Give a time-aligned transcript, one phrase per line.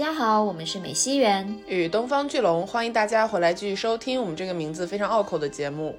[0.00, 5.94] 大家好，我们是美西园与东方巨龙，欢迎大家回来继续收听我们这个名字非常拗口的节目。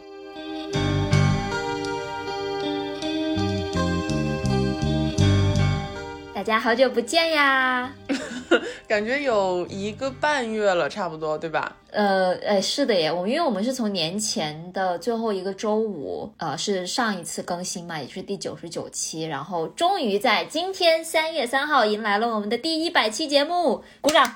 [6.33, 7.93] 大家好久不见呀！
[8.87, 11.75] 感觉有一个半月了，差不多，对吧？
[11.91, 24.35] 呃，哎，是的耶，我因为我们是从年前的最后一个周五，呃，是上一次更新嘛，也是第九十九期，然后终于在今天三月三号迎来了我们的第一百期节目，鼓掌。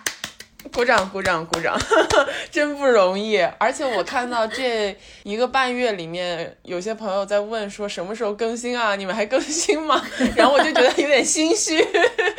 [0.76, 1.79] 鼓掌，鼓掌，鼓掌，
[2.52, 3.38] 真不容易。
[3.57, 4.93] 而且我看到这
[5.24, 8.97] 一个半月里面，有些朋友在问说什么时候更新啊？
[8.97, 10.06] 你们还更新吗？
[10.36, 11.82] 然后我就觉得有点心虚，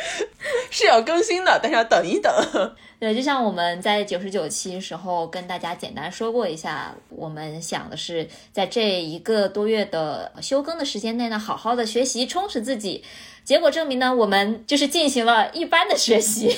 [0.69, 2.31] 是要更新的，但是要等一等。
[2.99, 13.03] 对，就像我们在九十九期时候跟大家简单说过一下，我们想的是在这一个多月的休更的时间内呢，好好的学习，充实自己。
[13.43, 16.55] 结果证明呢，我们就是进行了一般的学习。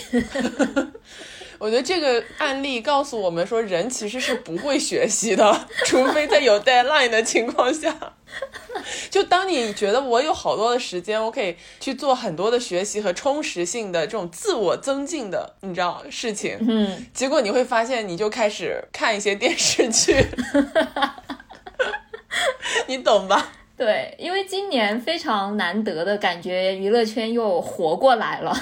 [1.60, 8.14] 我觉得这个案例告诉我们说，人其实是不会学习的， 除非在有 deadline 的情况下。
[9.10, 16.58] 就当你觉得我有好多的时间，我可以去做很多的学习和充实性的这种自我增进的，你知道事情。
[16.62, 17.06] 嗯。
[17.14, 20.16] 结果你会发现，你就开始看一些电视剧。
[22.88, 23.52] 你懂吧？
[23.76, 28.56] 对，因为今年非常难得的感觉，娱乐圈又活过来了。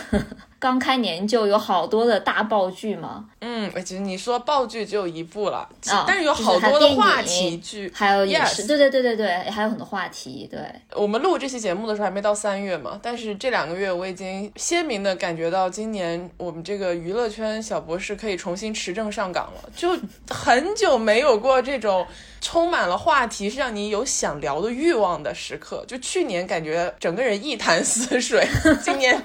[0.60, 10.48] 刚开年就有好多的大爆剧嘛，嗯，其实你说爆剧只有一部了，啊，但是有好多的话题剧，还有也是，对对对对对，还有很多话题。
[10.50, 10.60] 对，
[10.96, 19.96] 我们录这期节目的时候还没到三月嘛，但是这两个月我已经鲜明的感觉到，今年我们这个娱乐圈小博士可以重新持证上岗了，就
[20.30, 22.06] 很久没有过这种。
[22.40, 25.84] 充满了话题，是让你有想聊的欲望的时刻。
[25.88, 28.48] 就去年感觉整个人一潭死水，
[28.82, 29.22] 今年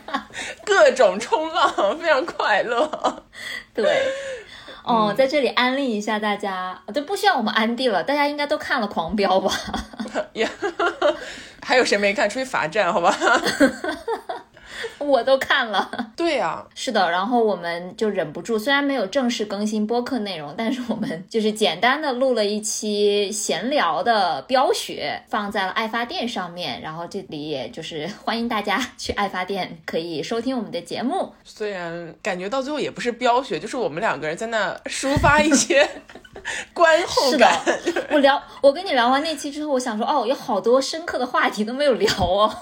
[0.65, 3.25] 各种冲浪，非常快乐。
[3.75, 4.07] 对，
[4.83, 9.53] 哦，在这里安利一下大家，就不需要我们安利了，大家应该都看了《狂飙》吧？
[10.35, 10.49] 呀，
[11.63, 12.29] 还有谁没看？
[12.29, 13.17] 出去罚站，好吧？
[14.99, 31.33] 我都看了，对呀，是的，然后我们就忍不住，虽然没有正式更新播客内容，但是我们就是简单的录了一期闲聊的飙雪，放在了爱发电上面，然后这里也就是 欢迎大家去爱发电可以收听我们的节目。
[31.45, 35.89] 虽然感觉到最后也不是飙雪，就是我们两个人在那抒发一些
[36.73, 37.61] 观后感。
[38.11, 42.53] 我聊，我跟你聊完那期之后，我想说，哦，有好多深刻的话题都没有聊哦，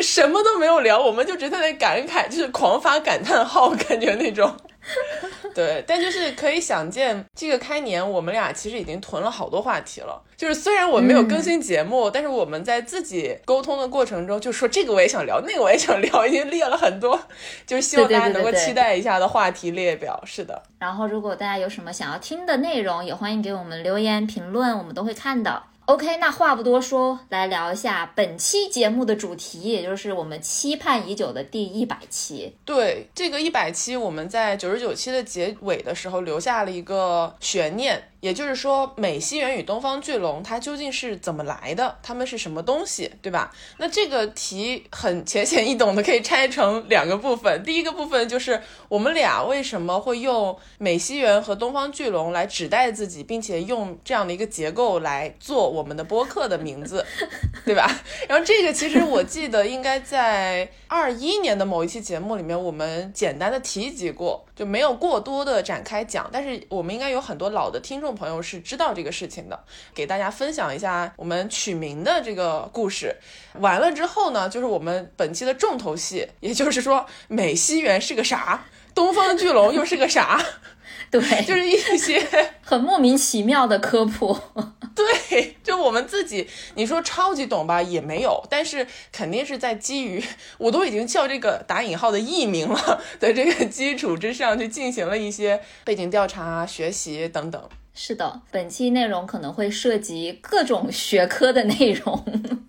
[0.00, 1.68] 什么都没有聊，我们就直接在。
[1.78, 4.52] 感慨就是狂发感叹号，感觉那种，
[5.54, 10.20] 对，但就是可以想见，这个开年我们俩其实已经囤了好多话题了。
[10.36, 17.20] 就是虽然我没有更新节目，但是我们在自己沟通的过程中，就说这个我也想聊，那个我也想聊，已经列了很多，
[17.64, 20.20] 就是希望大家能够期待一下的话题列表。
[20.24, 20.60] 是的。
[20.80, 25.62] 然后如果大家有什么想要听的内容，也欢迎给我们留言评论，我们都会看的。
[25.88, 32.54] OK，那话不多说，来聊一下本期节目的主题，也就是我们期盼已久的第一百期。
[32.66, 38.02] 对，这个一百期，我们在九十九期的结尾的时候留下了一个悬念。
[38.20, 41.96] 也就是说，美西螈与东方巨龙它究竟是怎么来的？
[42.02, 43.54] 它们是什么东西，对吧？
[43.76, 47.62] 那这个题很浅显易懂的，可以拆成两个部分。
[47.62, 57.06] 第一个部分就是我们俩为什么会用美西螈和东方巨龙来指代自己，并且用这样的一个结构来做我们的播客的名字，
[57.64, 57.88] 对吧？
[58.28, 66.28] 然后这个其实我记得应该在二一年的某一期节目里面，我们简单的提及过，就没有过多的展开讲。
[66.32, 68.07] 但是我们应该有很多老的听众。
[68.12, 69.64] 朋友是知道这个事情的，
[69.94, 73.16] 给大家分享一下我们取名的这个故事。
[73.60, 80.40] 完了之后呢，就是我们本期的重头戏，也就是说美西园是个啥，东方巨龙又是个啥？
[81.10, 82.20] 对，就是一些
[82.60, 84.38] 很莫名其妙的科普。
[84.94, 90.22] 对，就我们自己，你说超级懂吧，也没有，但是肯定是在基于
[90.58, 97.68] 我都已经叫这个打引号的艺名了的这个基础之上去进行了一些背景调查、学习等等。
[98.00, 102.24] 是的，本期内容可能会涉及各种学科的内容，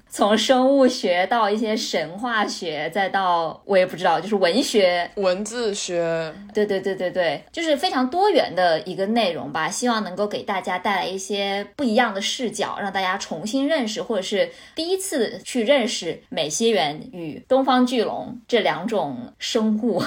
[0.10, 6.34] 从生物学到一些神话学，再到我也不知道，就是文学、文字学。
[6.52, 9.70] 对对对对对，就是非常多元的一个内容吧。
[9.70, 20.02] 希望能够给大家带来一些不一样的视角，让大家重新认识，或者是第一次去认识美西螈与东方巨龙这两种生物。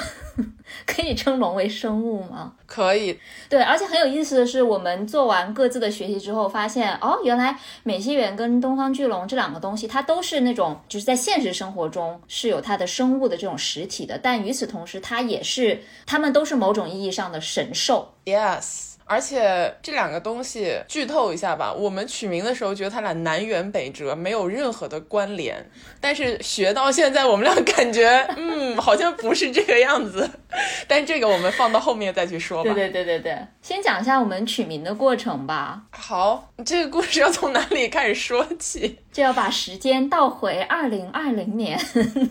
[0.86, 2.52] 可以称龙为生物吗？
[2.66, 3.18] 可以。
[3.48, 18.14] 对，而且很有意思的是，我们做完各自的学习之后，发现哦，原来美西螈跟东方巨龙这两个东西，它都是那种就是在现实生活中是有它的生物的这种实体的，但与此同时，它也是它们都是某种意义上的神兽。
[18.24, 18.91] Yes。
[19.04, 25.70] 而且这两个东西剧透一下吧，我们取名的时候觉得它俩南辕北辙，没有任何的关联。
[26.00, 30.28] 但是学到现在，我们俩感觉， 嗯，好像不是这个样子。
[30.88, 32.72] 但这个我们放到后面再去说吧。
[32.72, 35.82] 对对对对对，先讲一下我们取名的过程吧。
[35.90, 38.98] 好，这个故事要从哪里开始说起？
[39.12, 41.78] 就要把时间倒回二零二零年，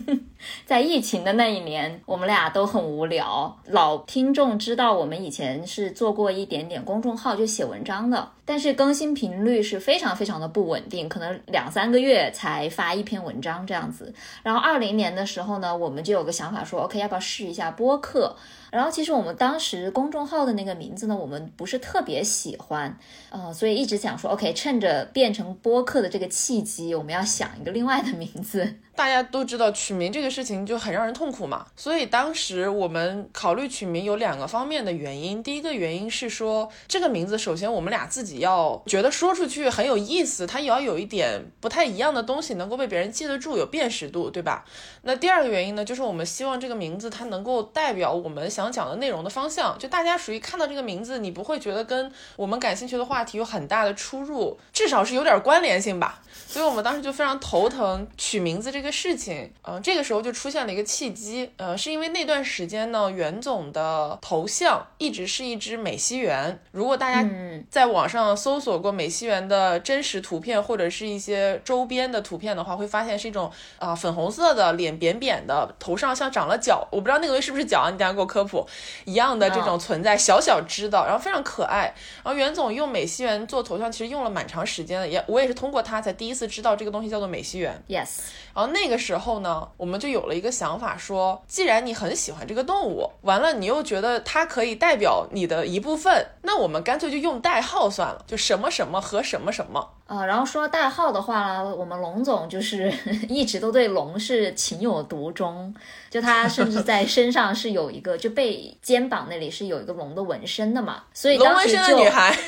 [0.66, 3.56] 在疫情的那一年，我们俩都很无聊。
[3.66, 14.12] 老听众知道，我们以前是做过一点点公众号，就写文章的，但是更新频率是非常非常的不稳定，可能两三个月才发一篇文章这样子。
[14.42, 18.34] 然后二零年的时候呢，我们就有个想法说，OK，要不要试一下播客？
[18.72, 22.98] 然后其实我们当时公众号的那个名字呢，我们不是特别喜欢，
[23.28, 28.76] 呃，所以一直想说，OK，趁着变成播客的这个契机，我们要想一个另外的名字。
[28.94, 35.42] 大家都知道取名这个事情就很让人痛苦嘛，所以当时我们考虑取名有两个方面的原因。
[35.42, 44.64] 第一个原因是说，这个名字首先我们俩自己要觉得说出去很有意思，它也要有一点不太一样的东西能够被别人记得住，有辨识度，对吧？
[45.02, 56.20] 那第二个原因呢，就是我们希望这个名字它能够代表我们想讲的内容的方向，就大家属于看到这个名字，你不会觉得跟我们感兴趣的话题有很大的出入，至少是有点关联性吧。
[56.46, 66.56] 所以我们当时就非常头疼取名字这事情，嗯、呃，这个时候就出现了一个契机，呃，是因为那段时间呢，袁总的头像一直是一只美西螈。
[66.70, 67.28] 如果大家
[67.70, 78.64] 在网上搜索过美西螈的真实图片或者是一些周边的图片的话，会发现是一种啊、呃、粉红色的脸扁扁的，头上像长了角，我不知道那个东西是不是角啊，你等下给我科普
[79.04, 81.94] 一样的这种存在，小小只的，然后非常可爱。
[82.22, 86.52] 然后袁总用美西螈做头像，其实用了蛮长时间的，也我也是通过他才第一次。
[86.52, 88.18] 知道这个东西叫做美西螈，yes。
[88.54, 99.90] 然后那个时候呢，我们就有了一个想法说，说既然你很喜欢这个动物，完了你又觉得它可以代表你的一部分，那我们干脆就用代号算了，就什么什么和什么什么。
[100.06, 102.92] 啊，然后说代号的话呢，我们龙总就是
[103.28, 105.74] 一直都对龙是情有独钟，
[106.10, 112.36] 就他甚至在身上是有一个，就背肩膀那里是有一个龙的纹身的嘛，所以龙纹身的女孩。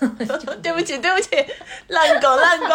[0.62, 1.28] 对不起，对不起，
[1.88, 2.74] 烂狗，烂狗。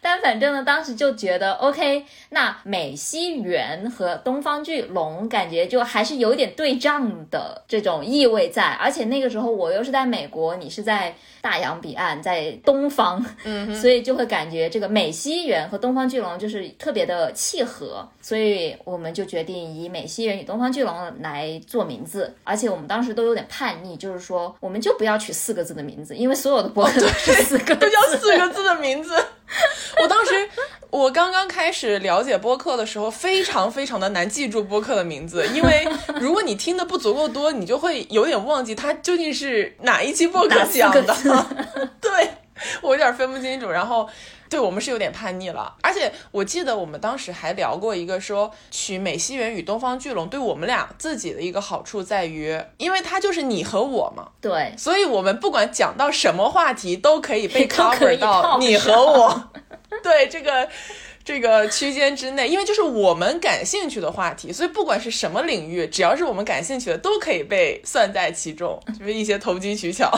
[0.00, 29.14] 但反正呢，当时就觉得 OK，那美西螈和东方巨龙感觉就还是有点对仗的这种意味在，而且那个时候我又是在美国，你是在大洋彼岸，在东方，嗯，所以就会感觉这个美西螈和东方巨龙就是特别的契合，所以我们就决定以美西螈与东方巨龙来做名字，而且我们当时都有点叛逆，就是说我们就不要取四个字的名字，因为所有的博客都是四个字，都叫四个字的名字。
[29.98, 30.48] 我当时，
[30.90, 35.86] 我刚刚开始了解播客的时候，非常非常的难记住播客的名字，因为
[36.20, 41.16] 如果你听的不足够多，你就会有点忘记它究竟是哪一期播客讲的。
[42.00, 42.30] 对
[42.82, 44.08] 我有点分不清楚，然后。
[44.50, 59.50] 对我们是有点叛逆了，而且我记得我们当时还聊过一个说取美西螈与东方巨龙对我们俩自己的一个好处在于，因为它就是你和我嘛，对，所以我们不管讲到什么话题都可以被 cover 到你和我，
[60.02, 60.68] 对这个
[61.24, 70.10] 这个区间之内，因为就是我们感兴趣的话题，所以不管是什么领域，只要是我们感兴趣的，都可以被算在其中，就是一些投机取巧。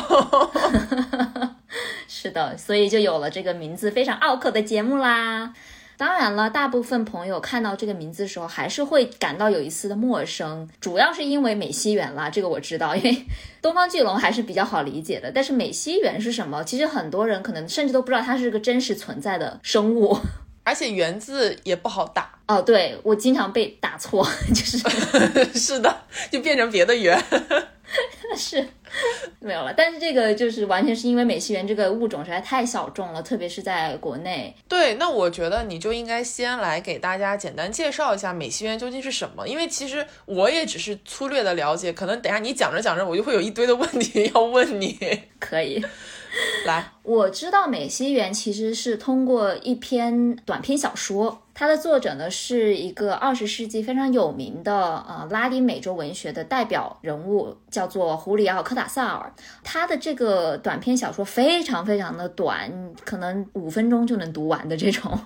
[2.07, 5.53] 是的，所以就有了这个名字非常拗口的节目啦。
[6.03, 13.25] 当然了，大部分朋友看到这个名字的时候，还是会感到有一丝的陌生，主要是因为美西螈啦，这个我知道，因为
[13.63, 15.31] 东方巨龙还是比较好理解的。
[15.31, 16.65] 但是美西螈是什么？
[16.65, 20.19] 其实很多人可能甚至都不知道它是个真实存在的生物，
[20.65, 22.31] 而且“圆”字也不好打。
[22.47, 24.79] 哦，对我经常被打错， 就是
[25.59, 27.19] 是的，就变成别的圆。
[28.35, 28.67] 是
[29.41, 34.55] 没有了，但是这个就是完全是因为美西螈这个物种实在太小众了，特别是在国内。
[34.67, 44.99] 对，那我觉得你就应该先来给大家简单介绍一下美西螈究竟是什么，因为其实我也只是粗略的了解，可能等下你讲着讲着，我就会有一堆的问题要问你。
[45.39, 45.85] 可以，
[46.65, 51.39] 来，我知道美西园其实是通过一篇短篇小说。
[51.55, 54.75] 它的作者呢是一个二十世纪非常有名的
[55.07, 59.31] 呃拉丁美洲文学的代表人物，叫做胡里奥·科塔萨尔。
[59.63, 62.73] 他的这个短篇小说非常非常的短，
[63.05, 65.19] 可能五分钟就能读完的这种。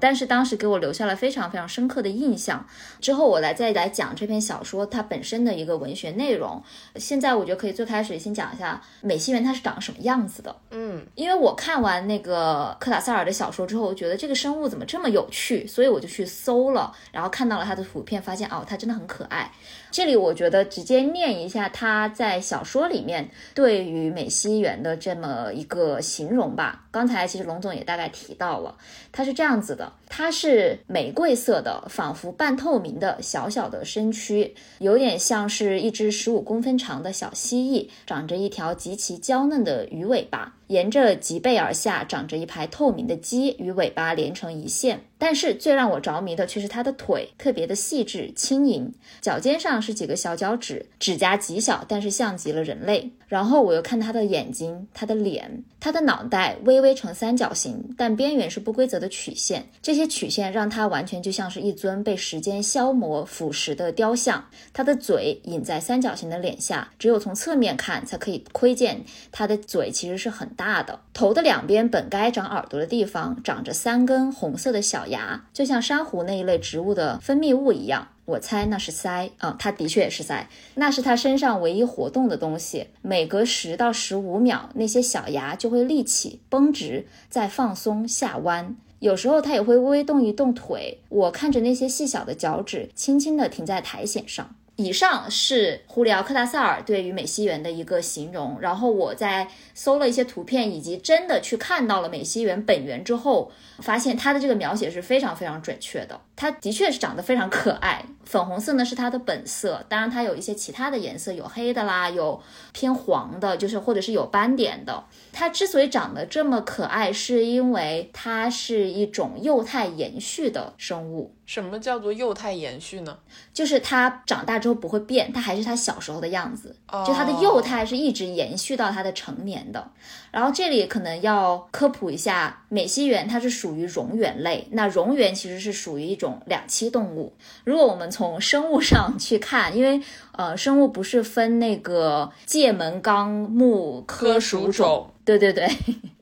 [0.00, 2.66] 但是当时给我留下了非常非常深刻的印象。
[3.00, 6.62] 之后我来再来讲这篇小说它本身的一个文学内容。
[6.96, 10.56] 现在我觉得可以最开始先讲一下美西螈它是长什么样子的。
[10.70, 19.50] 嗯，因为我看完那个科塔塞尔的小说之后，我觉得这个生物怎么这么有趣，所以我就去搜了，然后看到了它的图片，发现哦，它真的很可爱。
[19.90, 26.84] 这里我觉得直接念一下他在小说里面对于美西螈的这么一个形容吧。
[26.92, 28.76] 刚才其实龙总也大概提到了，
[29.10, 40.56] 它是这样子的：它是玫瑰色的，仿佛半透明的小小的身躯，有点像是一只十五公分长的小蜥蜴，长着一条极其娇嫩的鱼尾巴。
[40.70, 45.00] 沿着脊背而下长着一排透明的鸡，与尾巴连成一线。
[45.18, 53.10] 但是最让我着迷的却是它的腿，特别的细致轻盈，脚尖上是几个小脚趾，指甲极小，但是像极了人类。
[53.28, 59.66] 然后我又看它的眼睛，它的脸，它的脑袋微微呈三角形，但边缘是不规则的曲线。
[59.82, 64.42] 这些曲线让它完全就像是一尊被时间消磨腐蚀的雕像。
[64.72, 71.00] 它的嘴隐在三角形的脸下，只有从侧面看才可以窥见它的嘴其实是很大的。
[71.14, 78.08] 头的两边本该长耳朵的地方，长着三根红色的小牙，就像珊瑚那一类植物的分泌物一样。
[78.26, 82.88] 我猜那是鳃啊，它的确也是鳃，那是它身上唯一活动的东西。
[83.00, 88.76] 每隔十到十五秒，那些小牙就会立起、绷直，再放松下弯。
[88.98, 90.98] 有时候它也会微微动一动腿。
[91.08, 94.54] 我看着那些细小的脚趾，轻轻地停在苔藓上。
[94.76, 106.20] 以上是胡里奥·克达萨尔对于美西螈的一个形容，然后我在搜了一些图片，以及真的去看到了美西螈本源之后，发现它的这个描写是非常非常准确的。
[106.36, 112.40] 它的确是长得非常可爱，粉红色呢是它的本色，当然它有一些其他的颜色，有黑的啦，有
[112.72, 115.04] 偏黄的，就是或者是有斑点的。
[115.32, 121.34] 它之所以长得这么可爱，是因为它是一种幼态延续的生物。
[121.44, 123.18] 什么叫做幼态延续呢？
[123.52, 126.74] 就是它长大之后不会变，它还是它小时候的样子，
[127.06, 129.90] 就它的幼态是一直延续到它的成年的。
[130.30, 137.32] 然后这里可能要科普一下，美西螈它是属于蝾螈类，那蝾螈其实是属于一种两栖动物。
[137.64, 140.00] 如果我们从生物上去看，因为
[140.32, 145.68] 呃生物不是分那个界门纲目科属种，对对对。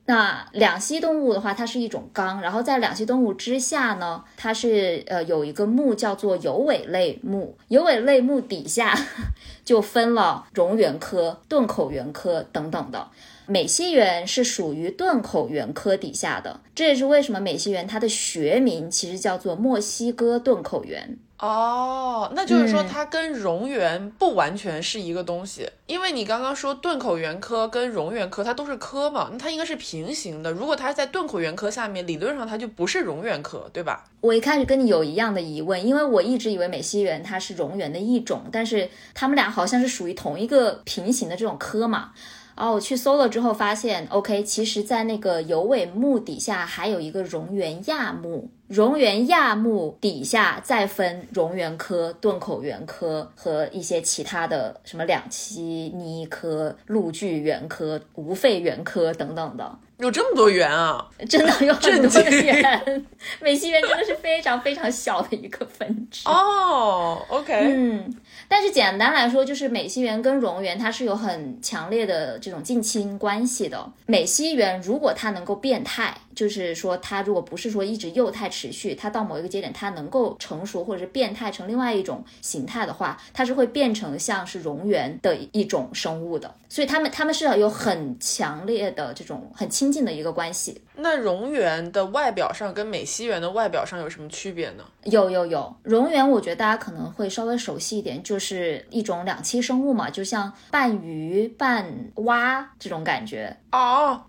[0.05, 8.97] 那两栖动物的话，它是一种纲，然后在两栖动物之下呢，它是呃有一个目叫做有尾类目，有尾类目底下
[9.63, 13.07] 就分了蝾螈科、盾口螈科等等的。
[13.49, 20.99] 美西螈是属于盾口螈科底下的，这也是为什么美西螈它的学名其实叫做墨西哥盾口螈。
[21.39, 30.51] 哦，那就是说它跟蝾螈不完全是一个东西，因为你刚刚说盾口螈科跟蝾螈科它都是科嘛，那它应该是平行的。
[30.51, 34.03] 如果它在盾口螈科下面，理论上它就不是蝾螈科，对吧？
[34.21, 42.11] 我一开始跟你有一样的疑问，因为我一直以为美西螈它是蝾螈的一种，但是它们俩好像是属于同一个平行的这种科嘛。
[42.59, 48.49] 哦我去搜了之后发现，OK，其实在那个有尾目底下还有一个蝾螈亚目。
[48.69, 61.05] 蝾螈亚目底下再分蝾螈科、盾口螈科和一些其他的什么两栖鲵科、陆巨螈科、无肺螈科等等的，有这么多圆啊！
[61.29, 63.05] 真的有很多圆。
[63.41, 67.21] 美西螈真的是非常非常小的一个分支哦。
[67.27, 68.15] OK，嗯，
[68.47, 73.85] 但是简单来说，就是美西螈跟蝾螈它是有很强烈的这种近亲关系的。
[74.05, 76.15] 美西螈如果它能够变态。
[76.39, 86.55] 就是说，它如果不是说一直幼态持续，它到某一个节点，它能够成熟或者是变态成另外一种形态的话，它是会变成像是蝾螈的一种生物的。
[86.69, 90.81] 所以它们它们是有很强烈的这种很亲近的一个关系。
[91.01, 94.83] 那蝾螈的外表上跟美西螈的外表上有什么区别呢？
[95.03, 103.55] 有有有，蝾螈我觉得大家可能会稍微熟悉一点，就是一种两栖生物嘛，就像半鱼半蛙这种感觉。
[103.71, 104.19] 哦，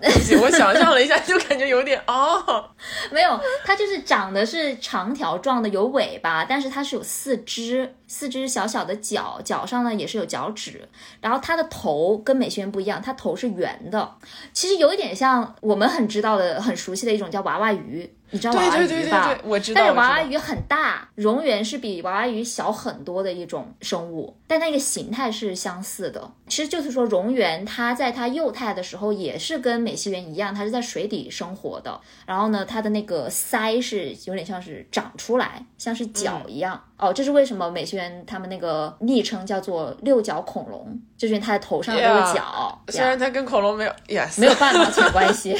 [0.00, 2.68] 对 不起，我想象了一下，就感觉有点哦，
[3.12, 10.88] 没有，它就是长得是长条状的，有尾巴，但是它是有四肢，四只小小的脚，脚上呢也是有脚趾，
[11.20, 14.16] 然后它的头跟美西螈不一样，它头是圆的，
[14.52, 18.12] 其实有一点像我们很知道的、很熟悉的一种叫娃娃鱼。
[18.32, 19.38] 你知道娃娃鱼吧？
[19.44, 19.80] 我知道。
[19.80, 26.32] 但是娃娃鱼很大，蝾螈是比娃娃鱼小很多的一种生物，但那个形态是相似的。
[26.48, 32.00] 其实就是说，蝾螈它在它幼态的时候也是跟美西螈一样，它是在水底生活的。
[32.26, 36.82] 然后呢，它的那个鳃是有点像是长出来，像是脚一样。
[36.96, 42.80] 哦，这是为什么美西螈他们那个昵称叫做六角恐龙，就是因为它的头上有角。
[42.88, 45.52] 虽然它跟恐龙没有，yes.，没有半毛钱关系。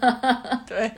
[0.66, 0.90] 对。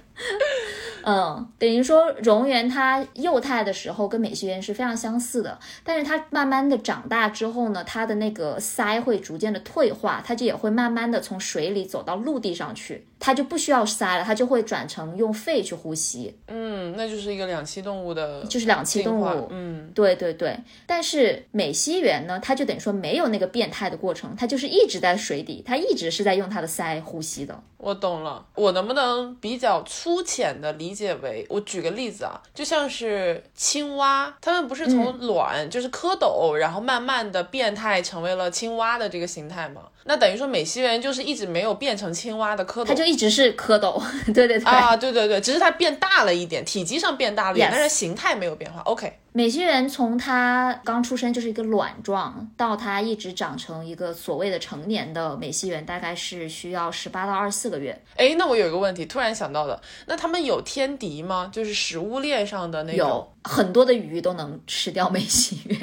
[1.04, 16.36] 嗯，等于说蝾螈它幼态的时候跟美西螈是非常相似的，但是它慢慢的长大之后呢，它的那个鳃会逐渐的退化，它就也会慢慢的从水里走到陆地上去，它就不需要鳃了，它就会转成用肺去呼吸。
[16.48, 19.48] 嗯，那就是一个两栖动物的，就是两栖动物。
[19.50, 20.56] 嗯，对对对。
[20.86, 27.62] 但是美西螈呢，它就等于说没有那个变态的过程，它就是一直在水底，它一直是在用它的鳃呼吸的。
[27.78, 39.82] 我懂了，我能不能比较粗浅的理解为，我举个例子啊，就像是青蛙，它们不是从卵就是蝌蚪，然后慢慢的变态成为了青蛙的这个形态吗？
[40.04, 44.02] 那等于说美西螈就是一直没有变成青蛙的蝌蚪，它就一直是蝌蚪。
[44.32, 48.80] 对对对啊，对对对，只是它变大了一点，体积上变大了一点，但是形态没有变化。
[48.82, 49.18] OK。
[49.34, 57.98] 美西螈从它刚出生就是一个卵状，到它一直长成一个所谓的成年的美西螈，大概是需要十八到二十四个月。
[58.16, 61.48] 哎，那我有一个问题，突然想到的，那它们有天敌吗？
[61.50, 63.08] 就是食物链上的那种？
[63.08, 65.78] 有很多的鱼都能吃掉美西螈。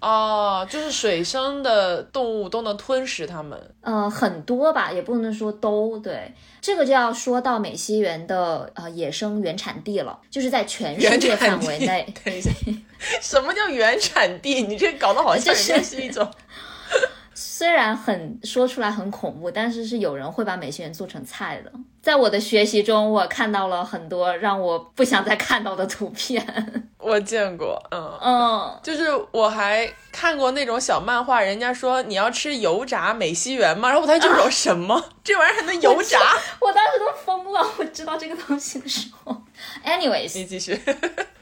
[0.00, 3.58] 哦，就是水生的动物都能吞食它们。
[3.82, 6.32] 呃，很多吧，也不能说都对。
[6.60, 12.06] 这个就要说到美西螈的呃野生原产地了，就是在全世界范围内。
[12.24, 12.50] 等一下，
[13.20, 14.62] 什么叫原产地？
[14.62, 16.26] 你这搞得好像是一种。
[17.60, 21.70] 虽然很说出来很恐怖，但是是有人会把美西螈做成菜的。
[22.00, 26.42] 在我的学习中，我看到了很多让我不想再看到的图片。
[26.96, 33.90] 我见过，嗯嗯，就是我还看过那种小漫画，人家说你要吃油炸美西螈吗？
[33.90, 36.18] 然后我当时就说 什么，这玩意儿还能油炸？
[36.60, 37.60] 我当时都疯了。
[37.78, 39.36] 我知道这个东西的时候
[39.84, 40.80] ，anyways，你继续。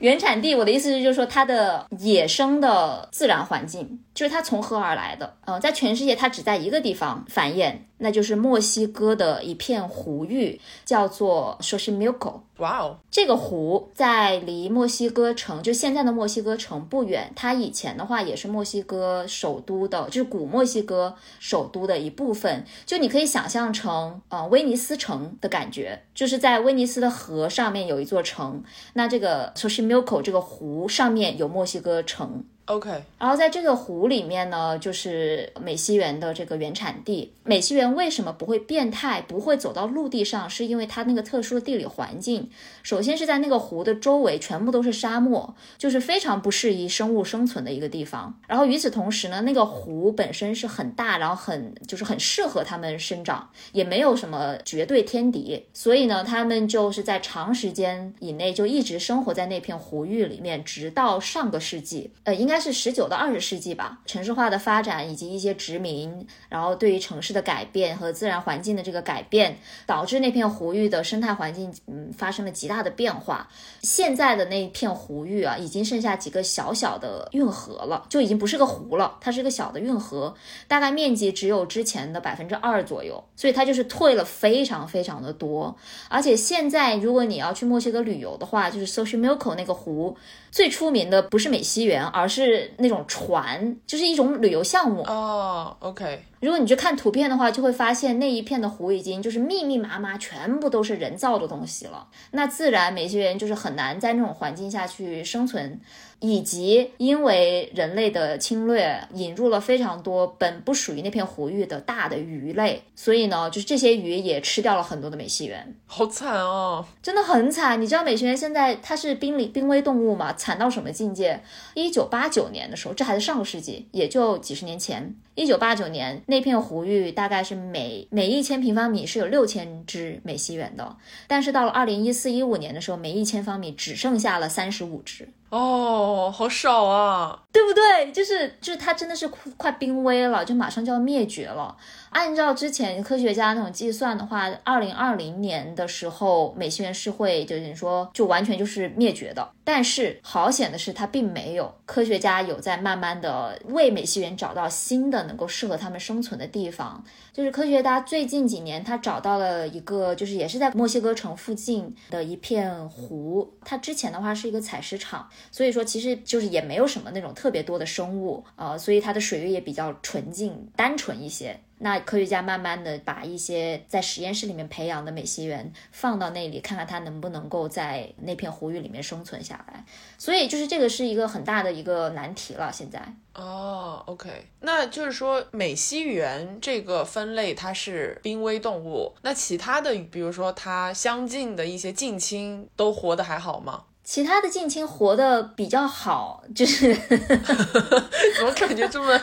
[0.01, 5.37] 原产地，我的意思是，就是说它的野生的自然环境，就是它从何而来的？
[5.45, 7.77] 嗯，在全世界它只在一个地方繁衍。
[8.01, 12.43] 那就是墨西哥的一片湖域，叫做 Xochimilco。
[12.59, 17.33] 哇哦，这个湖在离墨西哥城，就现在的墨西哥城不远。
[17.35, 22.65] 它以前的话也是墨西哥首都的，就是古墨西哥首都的一部分。
[22.87, 28.63] 就你可以想象成，呃，威尼斯城的感觉，就是在威尼斯的河上面有一座城。
[28.93, 32.45] 那这个 Xochimilco 这个湖上面有墨西哥城。
[32.69, 37.33] OK，然后在这个湖里面呢，就是美西螈的这个原产地。
[37.43, 40.49] 美西螈为什么不会变态，不会走到陆地上？
[40.51, 42.51] 是因为它那个特殊的地理环境。
[42.83, 48.39] 首先是在那个湖的周围全部都是沙漠，就是非常不适宜生物生存的一个地方。
[48.47, 62.58] 然后与此同时呢，那个湖本身是很大，然后很就是很适合它们生长，也没有什么绝对天敌，所以呢，它们就是在长时间以内就一直生活在那片湖域里面，直到上个世纪，呃，应该。
[62.59, 73.49] 它是十九到二十世纪吧，城市化的发展以及一些殖民，然后对于城市的改变和自然环境的这个改变，导致那片湖域的生态环境嗯发生了极大的变化。
[73.83, 80.35] 现在的那片湖域啊，已经剩下几个小小的运河了，就已经不是个湖了，它是个小的运河，
[80.67, 85.77] 大概面积只有之前的百分之二左右，所以它就是退了非常非常的多。
[86.09, 90.17] 而且现在如果你要去墨西哥旅游的话，就是 Xochimilco 那个湖。
[90.51, 95.77] 最出名的不是美西螈，而是是那种船，就是一种旅游项目哦。
[95.81, 96.25] OK。
[96.41, 102.07] 如果你去看图片的话，就会发现那一片的湖已经就是密密麻麻，全部都是人造的东西了。
[102.31, 105.81] 那自然美西螈就是很难在那种环境下去生存，
[106.21, 117.81] 以及因为人类的侵略，引入了非常多本不属于那片湖域的大的鱼类，所以呢，就是这些鱼也吃掉了很多的美西螈，好惨哦，真的很惨。
[117.81, 120.33] 你知道美西螈现在它是濒临濒危动物嘛？
[120.35, 121.43] 惨到什么境界？
[121.75, 125.17] 一九八九年的时候，这还是上个世纪，也就几十年前。
[125.39, 130.97] 一九八九年，那片湖域大概是每每一千平方米是有六千只美西螈的，
[131.29, 135.29] 但是到了二零一四一五年的时候，每一千方米只剩下了三十五只。
[135.51, 138.13] 哦，好少啊，对不对？
[138.13, 141.75] 就是就是它真的是快濒危了，就马上就要灭绝了。
[142.11, 149.49] 按照之前科学家那种计算的话，二零二零年的时候，美西螈是会就是说就完全就是灭绝的。
[149.65, 151.75] 但是好险的是，它并没有。
[151.87, 157.03] 科学家有在慢慢的为美西螈找到新的能够适合它们生存的地方。
[157.39, 163.49] 就是科学家最近几年，他找到了一个，就是也是在墨西哥城附近的一片湖。
[163.65, 165.29] 它之前的话是一个采石场。
[165.53, 171.61] 所以说其实就是也没有什么那种特别多的生物，呃，所以它的水域也比较纯净、单纯一些。
[171.81, 179.85] 那科学家慢慢的把一些在实验室里面培养的美西螈放到那里，看看它能不能够在那片湖域里面生存下来。
[180.19, 182.73] 所以就是这个是一个很大的一个难题了。
[182.73, 183.01] 现在
[183.35, 184.29] 哦，OK，
[184.61, 193.85] 那就是说美西螈这个分类它是濒危动物，那其他的比如说它相近的一些近亲都活得还好吗？
[194.03, 199.21] 其他的近亲活得比较好，就是 怎么感觉这么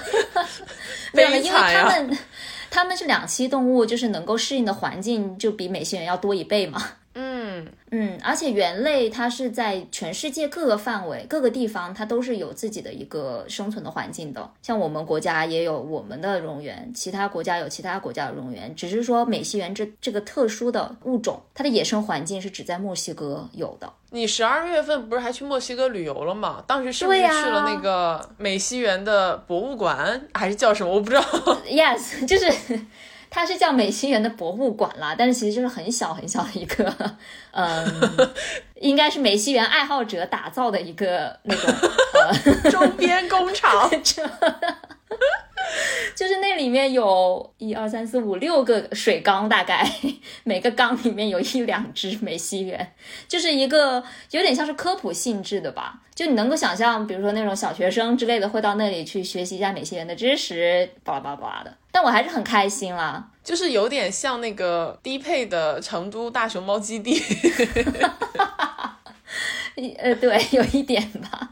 [1.11, 1.89] 没有了，悲因为惨呀？
[1.89, 2.17] 它们
[2.69, 6.81] 他们是两栖动物，就是能够适应的环境就比美星人要多一倍嘛。
[7.55, 14.51] 嗯，嗯，而且猿类它是在全世界各个范围、各个地方，它都是有自己的一个生存的环境的。
[14.61, 23.91] 像我们国家也有我们的蝾螈，其他国家有其他国家的蝾螈，只是说美西螈这这个特殊的物种，它的野生环境是只在墨西哥有的。
[24.11, 26.63] 你十二月份不是还去墨西哥旅游了吗？
[26.65, 30.93] 当时是不是去了那个美西螈的博物馆，还是叫什么？
[30.93, 31.21] 我不知道。
[31.67, 32.79] Yes，就是
[33.35, 36.95] 它是叫美西螈的博物馆啦，但是其实就是很小很小的一个，
[37.51, 37.85] 嗯，
[38.75, 41.69] 应该是美西螈爱好者打造的一个那种
[42.13, 42.31] 呃。
[42.71, 43.89] 周边工厂，
[46.15, 49.85] 就是那里面有一二三四五六个水缸，大概
[50.45, 52.87] 每个缸里面有一两只美西螈，
[53.27, 55.99] 就是一个有点像是科普性质的吧。
[56.15, 61.73] 就你能够想象，比如说那种小学生之类的会到那里去学习一下美西螈的知识，巴拉巴拉巴拉的。
[61.95, 67.23] 但我还是很开心啦，就是有点像那个低配的成都大熊猫基地。
[69.99, 71.51] 呃，对，有一点吧。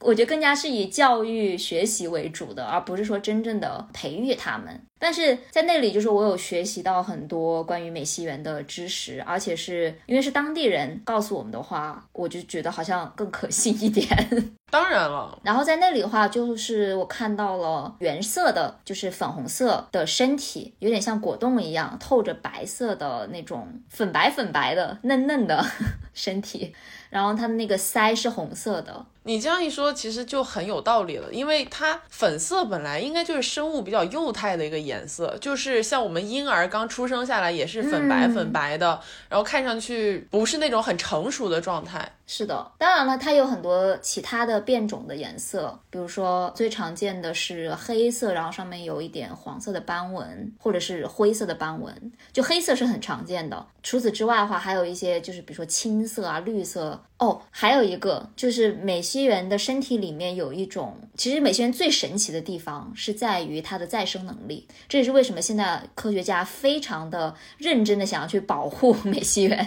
[0.00, 4.80] 我觉得更加是以教育学习为主的，而不是说真正的培育他们。
[4.98, 14.06] 但是在那里，就是我有学习到很多关于美西螈的知识，而且是因为是当地人告诉我们的话，我就觉得好像更可信一点。
[14.72, 25.64] 当然了，然后在那里的话，就是我看到了原色的，就是粉红色的身体，有点像果冻一样，透着白色的那种粉白粉白的嫩嫩的
[26.14, 26.74] 身体，
[27.10, 42.12] 然后它的那个腮是红色的，你这样一说，其实就很有道理了，因为它粉色本来应该就是生物比较幼态的一个颜色，就是像我们婴儿刚出生下来也是粉白嗯粉白的，然后看上去不是那种很成熟的状态。
[42.26, 53.66] 是的，当然了，它有很多其他的变种的颜色，比如说最常见的是黑色，然后上面有一点黄色的斑纹，或者是灰色的斑纹，就黑色是很常见的。
[53.82, 57.02] 除此之外的话，还有一些就是比如说青色啊、绿色。
[57.16, 69.64] 哦，还有一个就是美西螈的身体里面有一种，其实美西螈最神奇的地方是在于它的再生能力，这也是为什么现在科学家非常的认真的想要去保护 美西螈，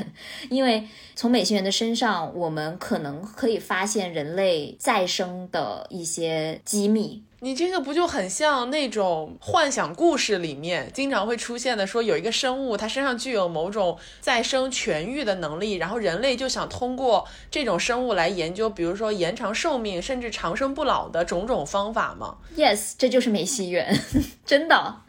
[0.50, 7.24] 因为从美西螈的身上，我们可能可以发现人类再生的一些机密。
[7.40, 23.86] 你这个不就很像那种幻想故事里面经常会出现的，说有一个生物它身上具有某种再生痊愈的能力，然后人类就想通过这种生物来研究，比如说延长寿命甚至长生不老的种种方法吗？Yes，这就是美西螈，
[24.44, 25.02] 真的。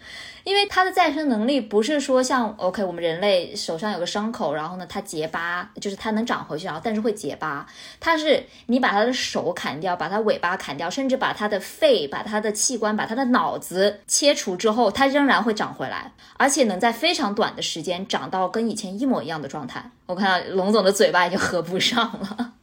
[0.49, 7.67] 因为它的再生能力不是说像 OK，我们人类手上有个伤口，然后呢它结疤，就是它能长回去，然后但是会结疤。
[8.01, 19.91] 它是你把它的手砍掉，把它尾巴砍掉，甚至把它的肺、把它的器官、把它的脑子切除之后，它仍然会长回来，而且能在非常短的时间长到跟以前一模一样的状态。
[20.07, 22.55] 我看到龙总的嘴巴已经合不上了。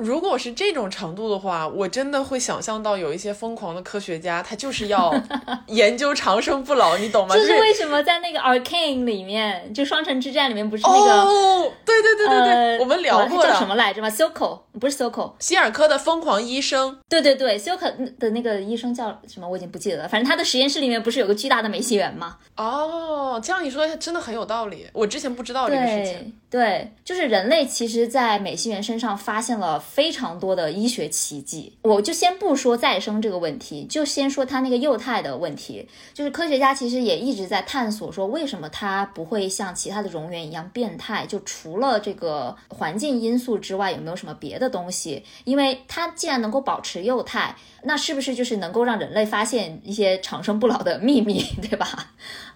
[0.00, 5.14] 如果是这种程度的话，我真的会想象到有一些疯狂的科学家，他就是要
[5.68, 7.34] 研究长生不老，你懂吗？
[7.36, 19.48] 这就是为什么在那个 Arcane 里面，就双城之战里面不是那个、哦，对对对对对，呃，我们聊过叫什么来着吗？Silco 不是 s o k o 希尔科的疯狂医生，对对对，Silco 的那个医生叫什么？
[19.48, 20.08] 我已经不记得了。
[20.08, 22.38] 反正他的实验室里面不是有个巨大的美西螈吗？
[22.56, 26.34] 哦，这样你说真的很有道理，我之前不知道这个事情。
[26.50, 31.72] 对，就是人类其实，在美西螈身上发现了非常多的医学奇迹。
[31.82, 35.88] 我就先不说再生这个问题，就先说它那个幼态的问题。
[36.12, 41.24] 就是科学家其实也一直在探索，说为什么它不会像其他的蝾螈一样变态？
[41.24, 45.22] 就除了这个环境因素之外，有没有什么别的东西？
[45.44, 47.54] 因为它既然能够保持幼态，
[47.84, 51.86] 那是不是就是能够让人类发现一些长生不老的秘密， 对吧？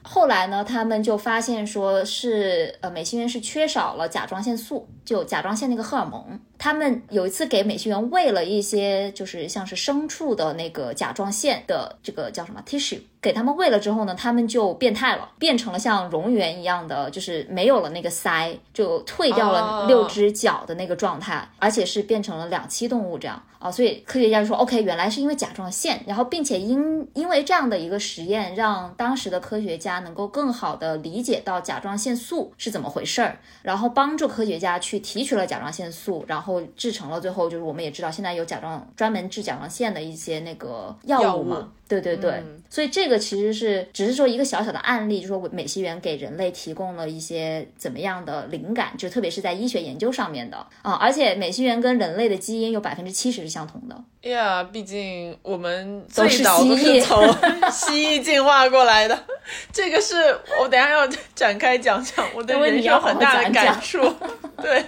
[0.03, 6.38] 后来呢，他们就发现说是呃美西螈是缺少了甲状腺素，就甲状腺那个荷尔蒙。
[6.57, 23.71] 他们有一次给美西螈喂了一些，就是像是牲畜的那个甲状腺的这个叫什么 tissue，给他们喂了之后呢，他们就变态了，变成了像蝾螈一样的，就是没有了那个鳃，就退掉了六只脚的那个状态，而且是变成了两栖动物这样啊。
[23.71, 36.54] 所以科学家就说，OK，原来是因为甲状腺，然后并且因因为这样的一个实验，让当时的科学家能够更好的理解到甲状腺素是怎么回事儿，然后帮助科学家去去提取了甲状腺素，然后。
[36.76, 50.57] 制成了最后就是我们也知道，现在有甲状专门治甲状腺的一些那个药物嘛，对对对，所以这个其实是只是说一个小小的案例，就说美西螈给人类提供了一些怎么样的灵感，就特别是在医学研究上面的。
[50.83, 54.05] 啊，而且美西螈跟人类的基因有百分之七十是相同的。
[54.23, 57.27] Yeah，，毕竟我们最早都是从
[57.70, 59.23] 蜥蜴进化过来的，
[59.70, 60.16] 这个是
[60.59, 64.01] 我等下要展开讲讲，我对人有很大的感触，
[64.62, 64.83] 对。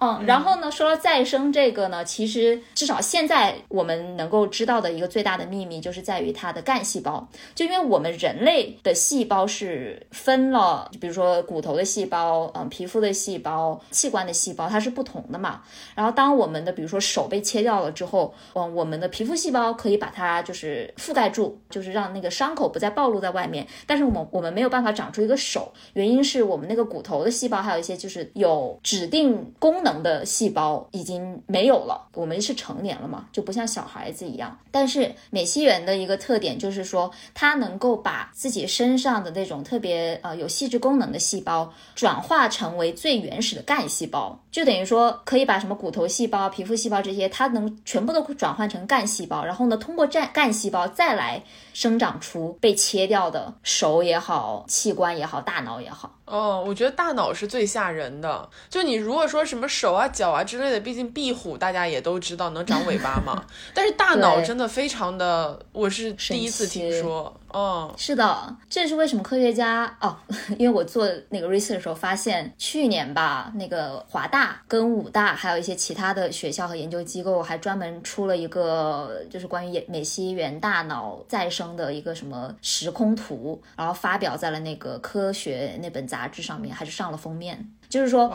[0.00, 7.28] 嗯，然后呢，说到再生这个呢，其实至少现在我们能够知道的一个最大的秘密，就是在于它的干细胞。
[7.54, 15.60] 就因为我们人类的细胞是分了，比如说骨头的细胞，嗯，皮肤的细胞，器官的细胞，它是不同的嘛。
[15.94, 23.66] 然后当我们的比如说手被切掉了之后，嗯，我们的皮肤细胞可以把它就是覆盖住，就是让那个伤口不再暴露在外面。
[23.86, 29.89] 但是我们我们没有办法长出一个手，原因是我们那个骨头的细胞还有一些就是有指定功能。
[30.02, 34.58] 的细胞已经没有了，我们是成年了嘛，就不像小孩子一样。
[34.70, 56.19] 但是美西螈的一个特点就是说，它能够把自己身上的那种特别呃有细致功能的细胞转化成为最原始的干细胞，就等于说可以把什么骨头细胞、皮肤细胞这些，它能全部都转换成干细胞，然后呢，通过干干细胞再来生长出被切掉的手也好、器官也好、大脑也好。
[56.30, 58.48] 哦，我觉得大脑是最吓人的。
[58.68, 63.44] 就你如果说什么手啊、脚啊之类的，毕竟壁虎大家也都知道能长尾巴嘛。
[63.74, 67.34] 但是大脑真的非常的，我是第一次听说。
[67.52, 70.16] 哦，是的，这是为什么科学家哦，
[70.56, 87.68] 因为我做那个 research 的时候发现，去年吧，那个华大跟武大还有一些其他的学校和研究机构还专门出了一个，就是关于美西螈大脑再生的一个什么时空图，然后发表在了那个科学那本杂志上面，还是上了封面。
[87.90, 88.32] 就是说，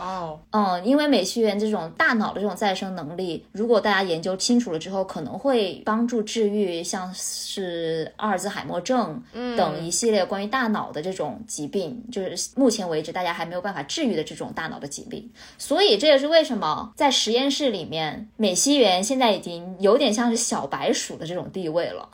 [0.50, 9.20] 嗯，因为美西螈这种大脑的这种再生能力，如果大家研究清楚了之后，可能会帮助治愈像是阿尔兹海默症
[9.56, 15.28] 等一系列关于大脑的这种疾病，就是目前为止大家还没有办法治愈的这种大脑的疾病。
[15.56, 22.06] 所以这也是为什么在实验室里面，美西螈现在已经有点像是小白鼠的这种地位了。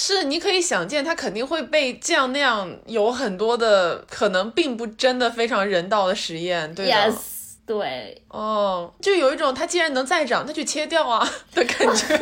[0.00, 7.16] 是，你可以想见，他肯定会被这样那样，有很多的可能，并不真的非常人道的实验，对 yes，。
[7.66, 12.16] 对，哦，就有一种他既然能再长，那就切掉啊 的感觉。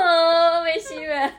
[0.64, 1.30] 美心愿。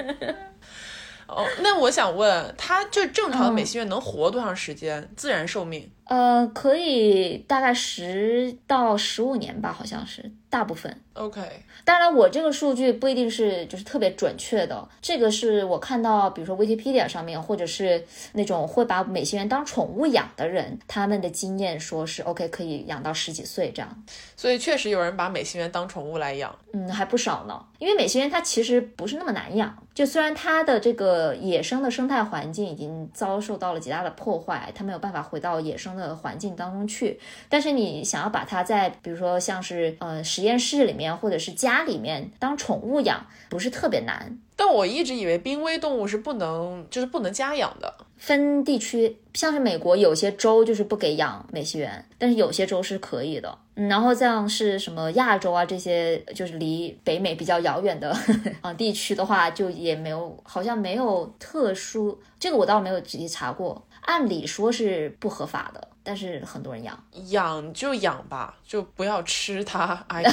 [1.27, 5.09] 哦，那我想问，它就正常的美心愿能活多长时间？
[5.15, 5.89] 自然寿命？
[6.05, 11.01] 呃，可以大概十到十五年吧，好像是大部分。
[11.19, 11.41] OK，
[11.83, 18.01] 当然我这个数据不一定是就是特别准确的，这个是我看到，比如说 Wikipedia 上面，或者是
[18.31, 24.03] 那种会把美西螈当宠物养的人，他们的经验说是 OK 可以养到十几岁这样。
[24.37, 27.65] 所以确实有人把美西螈当宠物来养，嗯，还不少呢。
[27.79, 35.89] 因为美西螈它其实不是那么难养，就虽然它的这个野生的生态环境已经遭受到了极大的破坏，它没有办法回到野生。
[35.89, 44.37] 的环境当中去，但是你想要把它在比如说像是呃实验室里面或者是家里面当宠物养，不是特别难。
[44.55, 53.57] 但我一直以为濒危动物是不能就是不能家养的，分地区，像是美国有些州就是不给养美西螈，但是有些州是可以的。
[53.75, 58.13] 嗯，然后像是什么亚洲啊这些就是离北美比较遥远的
[58.59, 63.85] 啊地区的话，就也没有好像没有特殊，这个我倒没有仔细查过。
[64.01, 66.97] 按理说是不合法的，但是很多人养，
[67.29, 70.03] 养就养吧，就不要吃它。
[70.07, 70.23] 哎，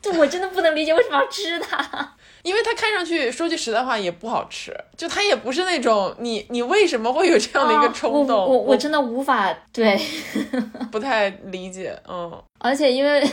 [0.00, 8.36] 这我真的不能理解为什么要吃它，因为它看上去说句实在话也不好吃，就它也不是那种你你为什么会有这样的一个冲动？
[8.36, 9.98] 我我真的无法对，
[10.90, 12.42] 不太理解，嗯。
[12.60, 13.24] 而且因为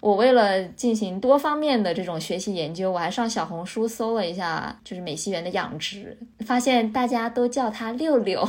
[0.00, 8.48] 我为了进行多方面的这种学习研究，我还上小红书搜了一下，就是美西螈的养殖，发现大家都叫它六六。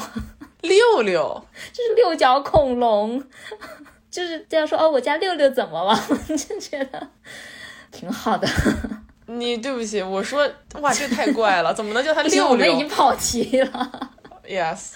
[0.61, 3.23] 六六就是六角恐龙，
[4.09, 4.89] 就是这样说哦。
[4.89, 5.99] 我家六六怎么了？
[6.35, 7.07] 就觉得
[7.91, 8.47] 挺好的。
[9.27, 10.49] 你对不起，我说
[10.81, 12.45] 哇，这太怪了，怎么能叫它六六？
[12.51, 14.09] 我们已经跑题了。
[14.47, 14.89] Yes.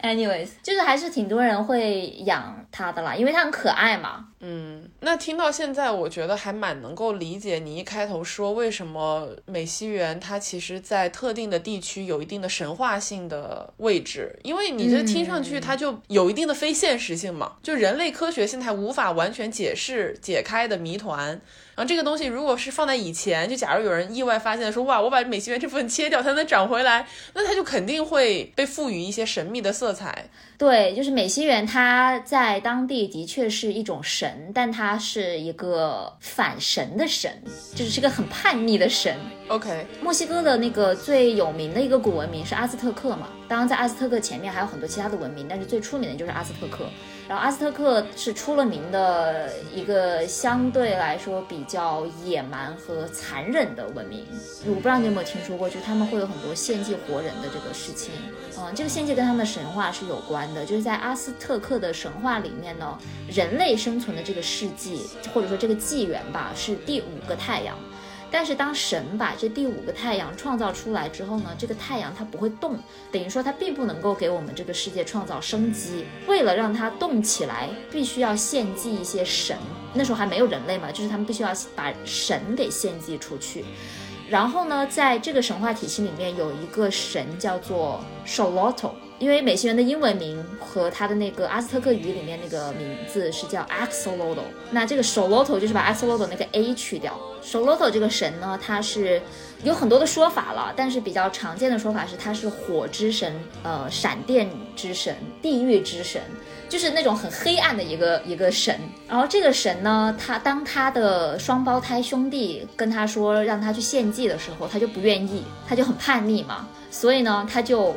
[0.00, 4.26] Anyways，就是还是挺多人会养它的啦，因为它很可爱嘛。
[4.44, 21.40] 嗯，那听到现在，我觉得还蛮能够理解你一开头说为什么美西园它其实在特定的地区有一定的神话性的位置，因为你这听上去它就有一定的非现实性嘛，就人类科学现在无法完全解释解开的谜团。
[21.74, 30.28] 然后这个东西如果是放在以前，就假如有人意外发现说哇，我把美西园这部分切掉，它能长回来，那它就肯定会被赋予一些神秘的色彩。
[30.58, 37.30] 对，就是美西园，它在当地的确是一种神，但他是一个反神的神，
[37.74, 39.16] 就是是个很叛逆的神。
[39.48, 46.86] OK，墨西哥的那个最有名的一个古文明是阿兹特克嘛，当然在阿兹特克前面还有很多其他的文明，但是最出名的就是阿兹特克。
[47.32, 54.26] 然后阿斯特克是出了名的一个相对来说比较野蛮和残忍的文明。
[54.66, 58.12] 我不知道你有没有听说过，就是他们会有很多献祭活人的这个事情。
[58.58, 62.98] 嗯，这个献祭跟他们的神话是有关的，就是在阿斯特克的神话里面呢，
[63.30, 67.74] 人类生存的这个世纪或者说这个纪元吧，是第五个太阳。
[68.32, 72.78] 但是当神把这第五个太阳创造出来之后呢，这个太阳它不会动，
[73.12, 76.06] 等于说它并不能够给我们这个世界创造生机。
[76.26, 79.56] 为了让它动起来，必须要献祭一些神。
[79.92, 83.64] 那时候还没有人类嘛，就是他们必须要把神给献祭出去。
[84.28, 88.92] 然后呢，在这个神话体系里面有一个神叫做 Xolotl。
[89.22, 94.40] 因为美西人的英文名和他的那个阿斯特克语里面那个名字是叫 Axolotl，
[94.72, 97.16] 那这个 Xolotl 就是把 Axolotl 那个 A 去掉。
[97.40, 99.22] Xolotl 这个神呢，他是
[99.62, 103.32] 有很多的说法了，但是比较常见的说法是他是火之神，
[103.62, 106.20] 呃，闪电之神，地狱之神。
[106.68, 117.96] 就是那种很黑暗的一个一个神，然后这个神呢，他当他的双胞胎兄弟跟他说让他去献祭的时候，他就不愿意，他就很叛逆嘛，所以呢，他就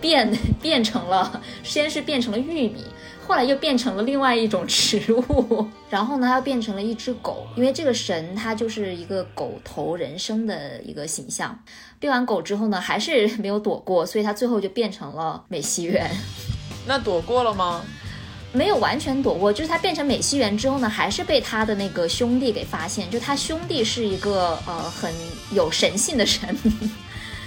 [0.00, 2.84] 变 变成了，先是变成了玉米，
[3.26, 11.56] 后来又变成了另外一种植物， 然后呢，又变成了一只狗，因为这个神他就是一个狗头人身的一个形象，
[12.00, 16.10] 变完狗之后呢，还是没有躲过，所以他最后就变成了美西园。
[16.86, 17.82] 那躲过了吗？
[18.52, 23.08] 没有完全躲过，就是他变成美西园之后呢，还是被他的那个兄弟给发现。
[23.10, 25.12] 就他兄弟是一个呃很
[25.52, 26.56] 有神性的神，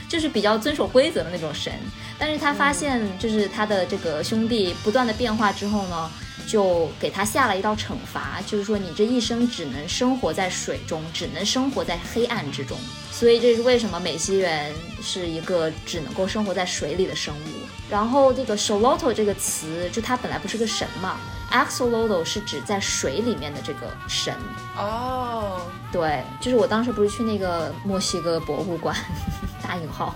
[0.08, 1.74] 就是比较遵守规则的那种神。
[2.18, 6.12] 但是他发现就是他的这个兄弟不断的变化之后呢。
[6.46, 12.78] 就给他下了一道惩罚，就是说你这一生只能生活在水中，只能生活在黑暗之中。
[13.12, 17.50] 所以这是为什么美西园是一个只能够生活在水里的生物。
[17.90, 21.20] 然后这个 Xolotl 这个词，就它本来不是个神嘛
[21.52, 24.36] ，Axolotl 是指在水里面的这个神。
[24.78, 28.96] 哦，对，就是我当时不是去那个墨西哥博物馆，
[29.64, 30.16] 打引号。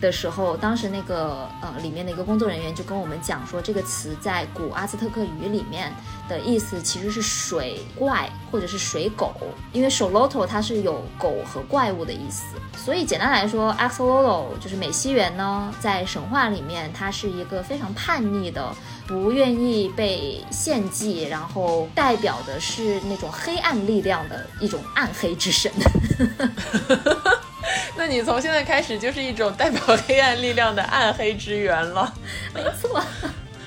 [0.00, 5.92] 的时候，当时那个呃里面的一个工作人员就跟我们讲说，这个词在古阿兹特克语里面
[6.28, 9.32] 的意思其实是水怪或者是水狗，
[9.72, 18.74] 因为 Xolotl 它是有狗和怪物的意思，所以简单来说，Axolotl 就是美西螈呢，在神话里面它是一个非常叛逆的，
[19.06, 25.70] 不愿意被献祭，然后代表的是那种黑暗力量的一种暗黑之神。
[27.96, 32.12] 那你从现在开始就是一种代表黑暗力量的暗黑之源了，
[32.54, 33.02] 没错，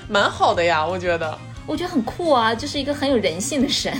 [0.08, 3.92] 蛮好的呀，我觉得，我觉得很酷啊，就是一个很有人性的神，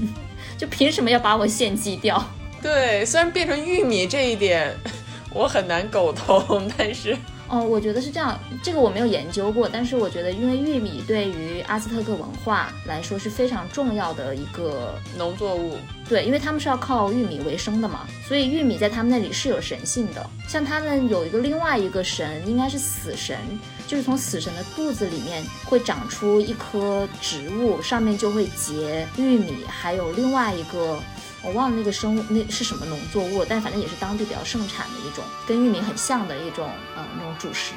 [0.58, 2.22] 就凭什么要把我献祭掉？
[2.62, 4.74] 对，虽然变成玉米这一点
[5.32, 7.16] 我很难苟同，但是。
[7.48, 20.28] 哦，我觉得是这样，这个我没有研究过，但是我觉得，因为玉米对于阿兹特克文化来说是非常重要的一个农作物，对，因为他们是要靠玉米为生的嘛，所以玉米在他们那里是有神性的。
[20.46, 23.38] 像他们有一个另外一个神，应该是死神，
[23.86, 31.00] 就是从死神的肚子里面会长出一棵植物，上面就会结玉米，还有另外一个。
[31.42, 37.72] 我忘了那个生物那是什么农作物，但反正也是当地比较盛产的一种，跟玉米很像的一种，呃，那种主食。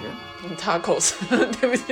[0.59, 1.83] Tacos， 对不起，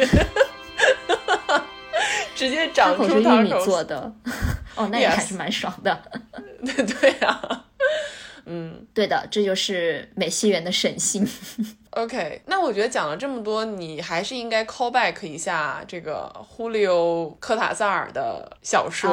[2.36, 4.12] 直接长出 tacos 玉米做的，
[4.76, 6.02] 哦，那也还是蛮爽的。
[6.66, 7.64] 对对呀。
[8.52, 11.24] 嗯，对的，这就是美西螈的神性。
[11.92, 19.10] OK，那我觉得讲了这么多，你还是应该 call back 一下这个胡里欧科塔萨尔的小说。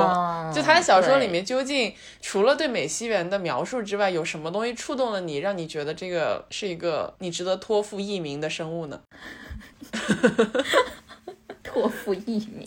[0.55, 9.01] 就他的小说里面，究竟除了对美西螈的描述之外，有什么东西触动了你，让你觉得这个是一个你值得托付艺名的生物呢？
[11.63, 12.67] 托付艺名。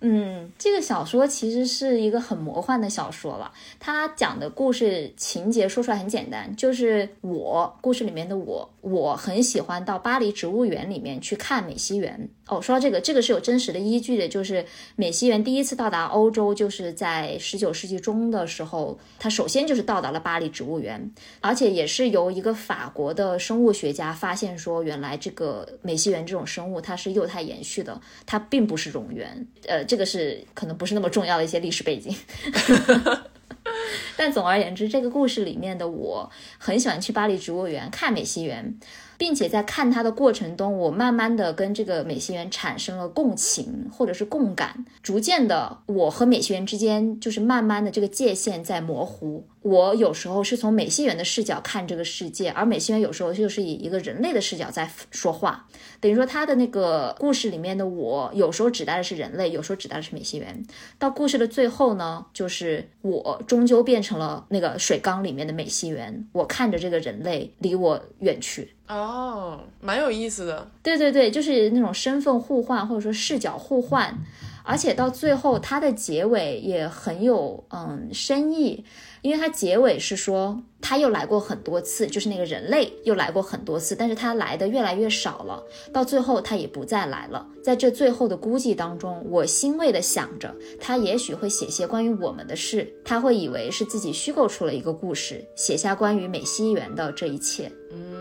[0.00, 3.52] 嗯，这个小说其实是一个很魔幻的小说了。
[3.78, 12.28] 它讲的故事情节说出来很简单，就是我故事里面的我，我很喜欢到巴黎植物园里面去看美西园。
[12.50, 29.24] 哦，说到这个，这个是有真实的依据的，就是美西螈第一次到达欧洲，就是在十九世纪中的时候，它首先就是到达了巴黎植物园，而且也是由一个法国的生物学家发现说，原来这个美西螈这种生物它是幼态延续的，它并不是蝾螈。
[29.68, 32.12] 呃，这个是可能不是那么重要的一些历史背景。
[34.16, 36.28] 但总而言之，这个故事里面的我
[36.58, 38.74] 很喜欢去巴黎植物园看美西螈。
[39.20, 49.46] 并且在看它的过程中，我慢慢的跟这个美西园产生了共情或者是共感，逐渐的我和美西园之间就是慢慢的这个界限在模糊。
[49.60, 55.66] 我有时候是从美西园的视角看这个世界，而美西园有时候就是以一个人类的视角在说话。
[56.00, 60.64] 等于说他的那个故事里面的我，有时候指代的是人类，有时候指代的是美西园。
[60.98, 68.74] 到故事的最后呢，就是我终究变成了那个水缸里面的美西园，我看着这个人类离我远去。
[68.90, 70.68] 哦，蛮有意思的。
[70.82, 74.18] 对对对，就是那种身份互换或者说视角互换，
[74.64, 78.84] 而且到最后它的结尾也很有嗯深意。
[79.22, 85.62] 因为它结尾是说他又来过很多次，就是那个人类又来过很多次，但是他来的越来越少了，
[85.92, 87.46] 到最后他也不再来了。
[87.62, 97.70] 在这最后的估计当中，我欣慰的想着，他也许会写些关于我们的事，他会以为是自己虚构出了一个故事，写下关于美西园的这一切。
[97.92, 98.19] 嗯，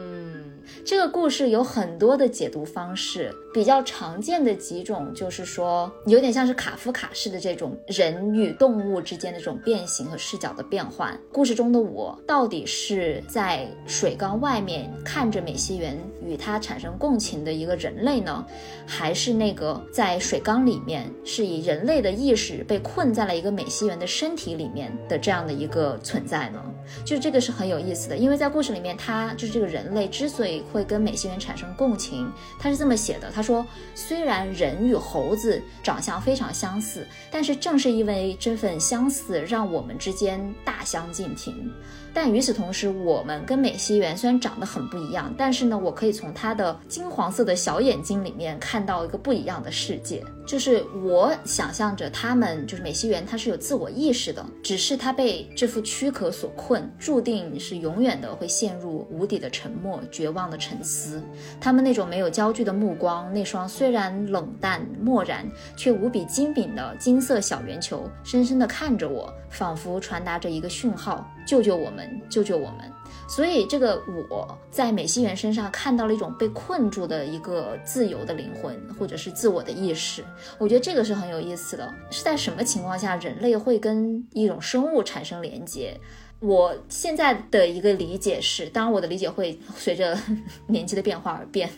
[0.89, 10.85] 这个故事有很多的解读方式，比较常见的几种就是说，有点像是卡夫卡式的这种人与动物之间的这种变形和视角的变。
[10.89, 18.45] 换故事中的我到底是在水缸外面看着美西园与它产生共情的一个人类呢，
[18.87, 26.63] 还是那个在水缸里面是以人类的意识被困在了一个美西园的身体里面的这样的一个存在呢？
[27.05, 33.65] 就这个是很有意思的，因为在故事里面，他就是这个人类之所以会跟美西园产生共情，他是这么写的：他他说，
[33.95, 40.53] 虽然人与猴子长相非常相似，但是正是因为这份相似，让我们之间。
[40.65, 41.71] 大相径庭。
[42.13, 50.23] 但与此同时，我们跟美西园虽然长得很不一样，但是呢，我可以从它的金黄色的小眼睛里面看到一个不一样的世界。
[50.45, 61.21] 就是我想象着他们，就是美西园，它是有自我意识的，只是它被这副躯壳所困，注定是永远的会陷入无底的沉默、绝望的沉思。
[61.61, 65.47] 他们那种没有焦距的目光，那双虽然冷淡漠然
[65.77, 71.29] 却无比精敏的金色小圆球，深深地看着我，仿佛传达着一个讯号。
[71.45, 72.21] 救救我们！
[72.29, 72.91] 救救我们！
[73.27, 80.23] 所以，这个我在美西元身上看到了一种被困住的一个自由的灵魂，或者是自我的意识。
[80.57, 81.93] 我觉得这个是很有意思的。
[82.09, 85.95] 是在什么情况下人类会跟一种生物产生连接？
[86.39, 90.17] 我现在的一个理解是，当然我的理解会随着
[90.67, 91.69] 年纪的变化而变。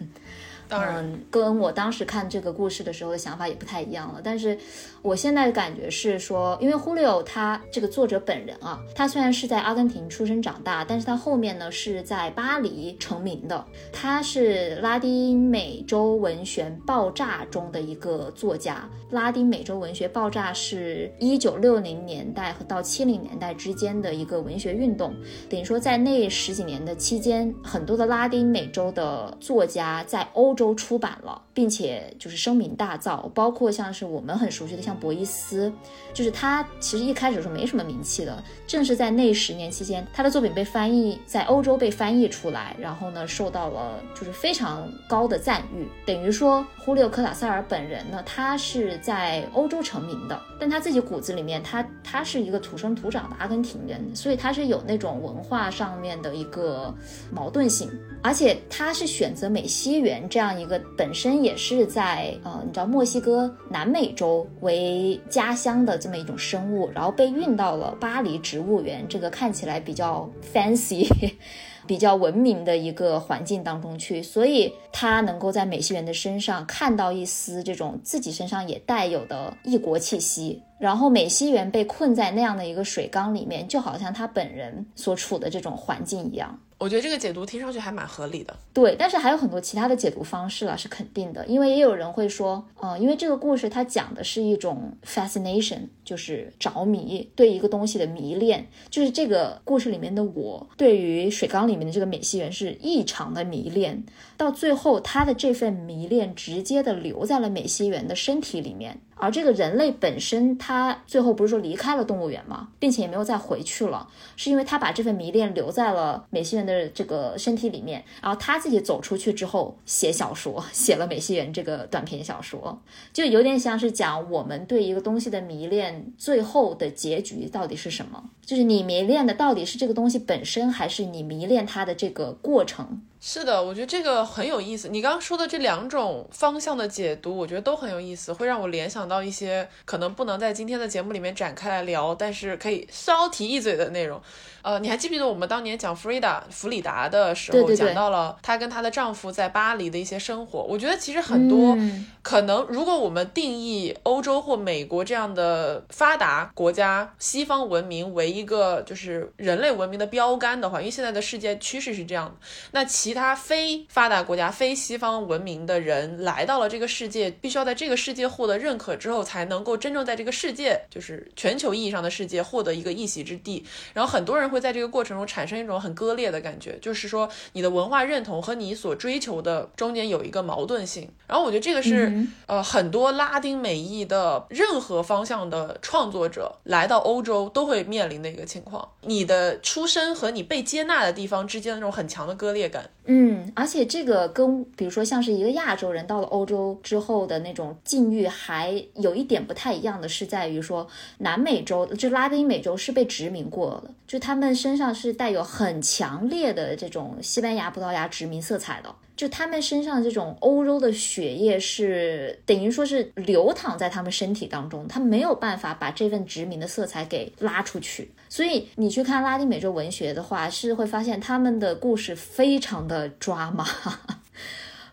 [0.70, 4.22] 嗯，跟我当时看这个故事的时候的想法也不太一样了。
[4.24, 4.58] 但是，
[5.02, 13.66] 我现在的感觉是说，因为胡里欧他这个作者本人啊，他虽然是在阿根廷出生长大，但是他后面呢是在巴黎成名的。
[13.92, 18.88] 他是拉丁美洲文学爆炸中的一个作家。
[19.10, 25.14] 拉丁美洲文学爆炸是一九六零年代和到七零年代之间的一个文学运动，
[25.50, 30.52] 等于说在那十几年的期间，很多的拉丁美洲的作家在欧。
[30.52, 35.72] 洲出版了，并且就是声名大噪，包括像是我们很熟悉的像博伊斯，
[36.14, 45.88] 就是他其实一开始是没什么名气的，正是在那十年期间，他的作品被翻译在欧洲被翻译出来，然后呢受到了就是非常高的赞誉。
[46.06, 56.94] 等于说，忽略·科塔塞尔本人呢，他是在欧洲成名的，但他自己骨子里面，他他是一个土生土长的阿根廷人，所以他是有那种文化上面的一个
[57.32, 57.90] 矛盾性，
[58.24, 60.60] 而且他是选择美西园这样。
[60.60, 71.10] 一个本身也是在呃，你知道墨西哥南美洲为家乡的这么一种生物，然后被运到了巴黎植物园这个看起来比较 fancy、
[71.88, 80.62] 比较文明的一个环境当中去，所以他能够在美西园的身上看到一丝这种自己身上也带有的异国气息。
[80.78, 86.60] 然后美西园被困在那样的一个水缸里面，就好像他本人所处的这种环境一样。
[86.82, 104.04] 我觉得这个解读听上去还蛮合理的，对，但是还有很多其他的解读方式了，是肯定的，因为也有人会说，嗯，因为这个故事它讲的是一种 fascination，就是着迷，对一个东西的迷恋，就是这个故事里面的我对于水缸里面的这个美西园是异常的迷恋，
[104.36, 109.00] 到最后他的这份迷恋直接的留在了美西园的身体里面。
[109.22, 112.70] 而这个人类本身，他最后不是说离开了动物园吗？
[112.80, 122.82] 并且也没有再回去了，是因为他把这份迷恋留在了美西园的这个身体里面，然后他自己走出去之后写小说，写了美西园这个短篇小说，
[123.14, 128.24] 就有点像是讲我们对一个东西的迷恋，最后的结局到底是什么？
[128.44, 133.04] 就是你迷恋的到底是这个东西本身，还是你迷恋它的这个过程？
[133.24, 134.90] 是的，我觉得这个很有意思。
[134.90, 144.20] 你刚刚说的这两种方向的解读，我觉得都很有意思，会让我联想到一些可能不能在今天的节目里面展开来聊，但是可以稍提一嘴的内容。
[144.64, 150.64] 呃，你还记不记得我们当年讲弗里达弗里达的时候，讲到了她跟她的丈夫在巴黎的一些生活？
[150.64, 151.78] 我觉得其实很多
[152.24, 162.34] 可能，如果我们定义欧洲或美国这样的发达国家、西方文明为一个就是人类文明的标杆的话，因为现在的世界趋势是这样的，
[162.72, 173.66] 那其其他非发达国家、非西方文明的人来到了这个世界，必须要在这个世界获得认可之后，才能够真正在这个世界，就是全球意义上的世界获得一个一席之地。
[173.96, 174.52] 然后很多人。
[174.52, 181.10] 会在这个过程中产生一种很割裂的感觉，就是说你的文化认同和你所追求的中间有一个矛盾性。
[181.26, 192.90] 然后我觉得这个是呃很多拉丁美裔的任何方向的创作者来到欧洲都会面临的一个情况，你的出身和你被接纳的地方之间的那种很强的割裂感。
[193.06, 200.88] 嗯，而且这个跟比如说像是一个亚洲人到了欧洲之后的那种境遇还有一点不太一样的是在于说
[201.18, 204.52] 南美洲就拉丁美洲是被殖民过的，就他们。
[204.62, 218.12] 身上是带有很强烈的这种西班牙、葡萄牙殖民色彩的，就他们身上这种欧洲的血液是等于说是流淌在他们身体当中，他没有办法把这份殖民的色彩给拉出去。
[218.32, 223.66] 所以你去看拉丁美洲文学的话，是会发现他们的故事非常的抓马。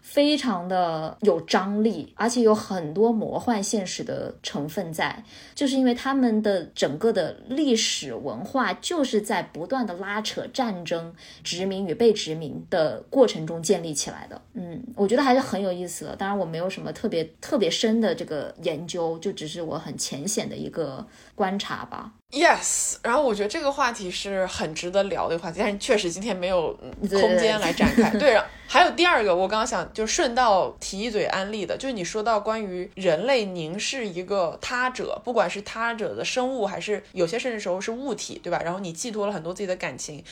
[0.00, 5.22] 非常的有张力，而且有很多魔幻现实的成分在，
[5.54, 11.14] 就是因为他们的整个的历史文化就是在不断的拉扯战争、
[11.44, 14.40] 殖民与被殖民的过程中建立起来的。
[14.54, 16.16] 嗯，我觉得还是很有意思的。
[16.16, 22.14] 当然，我没有什么特别特别深的这个研究，就只是我很浅显的一个观察吧。
[22.30, 26.74] Yes，然后我觉得这个话题是很值得聊的一个话题，但是确实今天没有
[27.08, 28.10] 空间来展开。
[28.18, 38.60] 对， 还有第二个，我刚刚想就顺道提一嘴安利的，就是你说到关于人类凝视一个他者，不管是他者的生物，还是有些甚至时候是物体，对吧？
[38.62, 40.22] 然后你寄托了很多自己的感情。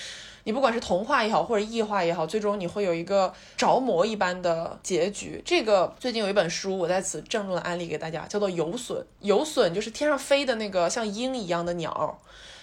[0.47, 5.43] 你不管是童话也好，或者异化也好，最终你会有一个着魔一般的结局。
[5.45, 8.95] 这个最近有一本书，我在此郑重的安利给大家，叫做《游隼》。
[9.23, 12.21] 游隼就是天上飞的那个像鹰一样的鸟。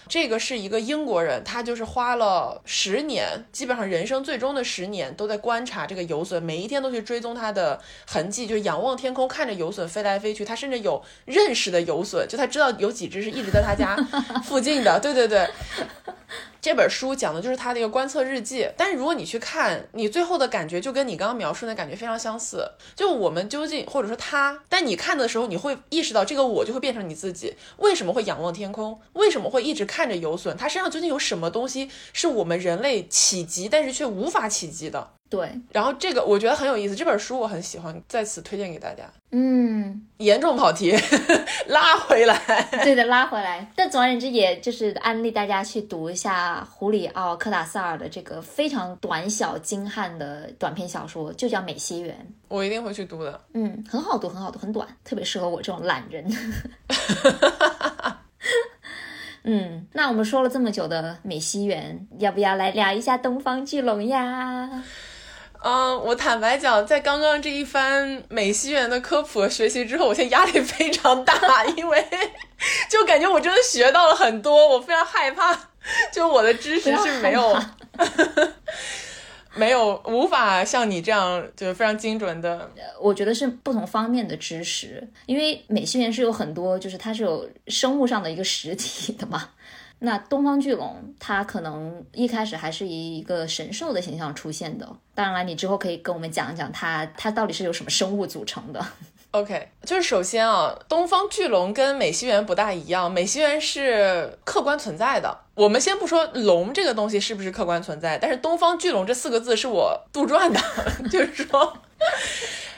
[0.07, 10.45] 这个是一个英国人，他就是花了十年，基本上人生最终的十年都在观察这个游隼，每一天都去追踪它的痕迹，就是仰望天空看着游隼飞来飞去。
[10.45, 13.93] 他甚至有认识的游隼，就他知道有几只是一直在他家
[14.45, 14.97] 附近的。
[15.01, 15.49] 对对对。
[16.63, 22.65] 这本书讲的就是他的一个观测日记，但是如果你去看，你最后的感觉就跟你刚刚描述的感觉非常相似。
[22.95, 27.53] 就我们究竟，或者说他，但你看的时候，你会意识到这个我就会变成你自己。
[27.79, 28.97] 为什么会仰望天空？
[29.11, 30.55] 为什么会一直看着游隼？
[30.55, 35.09] 它身上究竟有什么东西是我们人类企及，但是却无法企及的？
[35.33, 39.03] 对，然后这个我觉得很有意思，这本书我很喜欢，在此推荐给大家。
[39.31, 40.95] 嗯，严重跑题，
[41.65, 42.37] 拉回来。
[42.83, 43.67] 对的，拉回来。
[43.75, 52.15] 但总而言之，也就是安利大家去读一下胡里奥·科达萨尔的这个非常短小精悍的短篇小说，就叫《美西园》。
[52.47, 53.41] 我一定会去读的。
[53.55, 56.23] 嗯，很好读，很好读，很短，特别适合我这种懒人。
[59.45, 64.83] 嗯，那我们说了这么久的美西园，要不要来聊一下东方巨龙呀？
[65.63, 72.05] 嗯，我坦白讲，在刚刚这一番美西螈的科普和学习之后，我现在压力非常大，因为
[72.91, 75.57] 就感觉我真的学到了很多，我非常害怕，
[76.11, 77.57] 就我的知识是 没有，
[79.55, 82.69] 没有无法像你这样就是非常精准的。
[82.99, 89.51] 我觉得是不同方面的知识，因为美西螈是有很多，就是它是有生物上的一个实体的嘛。
[90.05, 94.85] 那东方巨龙，它可能一开始还是以一个神兽的形象出现的。
[95.15, 98.85] 当然了，你之后可以跟我们讲一讲它，它到底是由什么生物组成的。
[99.31, 105.35] OK，就是首先啊，东方巨龙跟美西螈不大一样，美西螈是客观存在的。
[105.55, 110.59] 我们先不说龙这个东西是不是客观存在，但是东方巨龙这四个字是我杜撰的，
[111.09, 111.77] 就是说。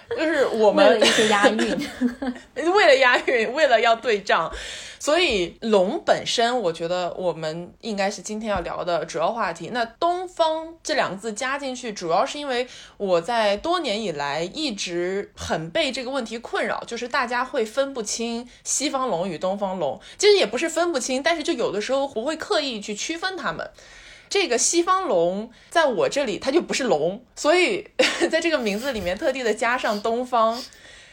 [0.16, 1.90] 就是我们为了一些押韵，
[2.74, 4.52] 为了押韵，为了要对仗，
[5.00, 9.72] 所以龙本身，我觉得我们应该是今天要聊的主要话题。
[9.74, 20.00] 那东方这两个字加进去，主要是因为我在多年以来一直很被这个问题困扰，就是大家会分不清西方龙与东方龙。
[20.18, 23.70] 其实也不是分不清，但是就有的时候不会刻意去区分它们。
[24.30, 27.88] 这个西方龙在我这里它就不是龙，所以
[28.30, 30.62] 在这个名字里面特地的加上东方。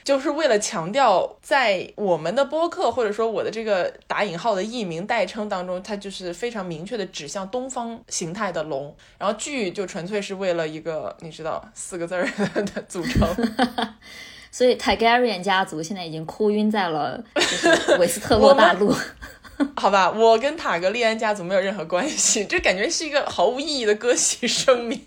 [0.04, 8.92] 就是为了强调，在我们的播客或者说我的这个打引号的艺名代称当中，它就是非常明确的指向东方形态的龙。
[9.16, 12.28] 然后剧就纯粹是为了一个你知道四个字儿
[12.74, 13.24] 的组成。
[14.50, 18.92] 所以 Targaryen 家族现在已经哭晕在了就是维斯特洛大陆。
[19.76, 25.00] 好吧，我跟塔格利安家族没有任何关系， 这感觉是一个毫无意义的割席声明。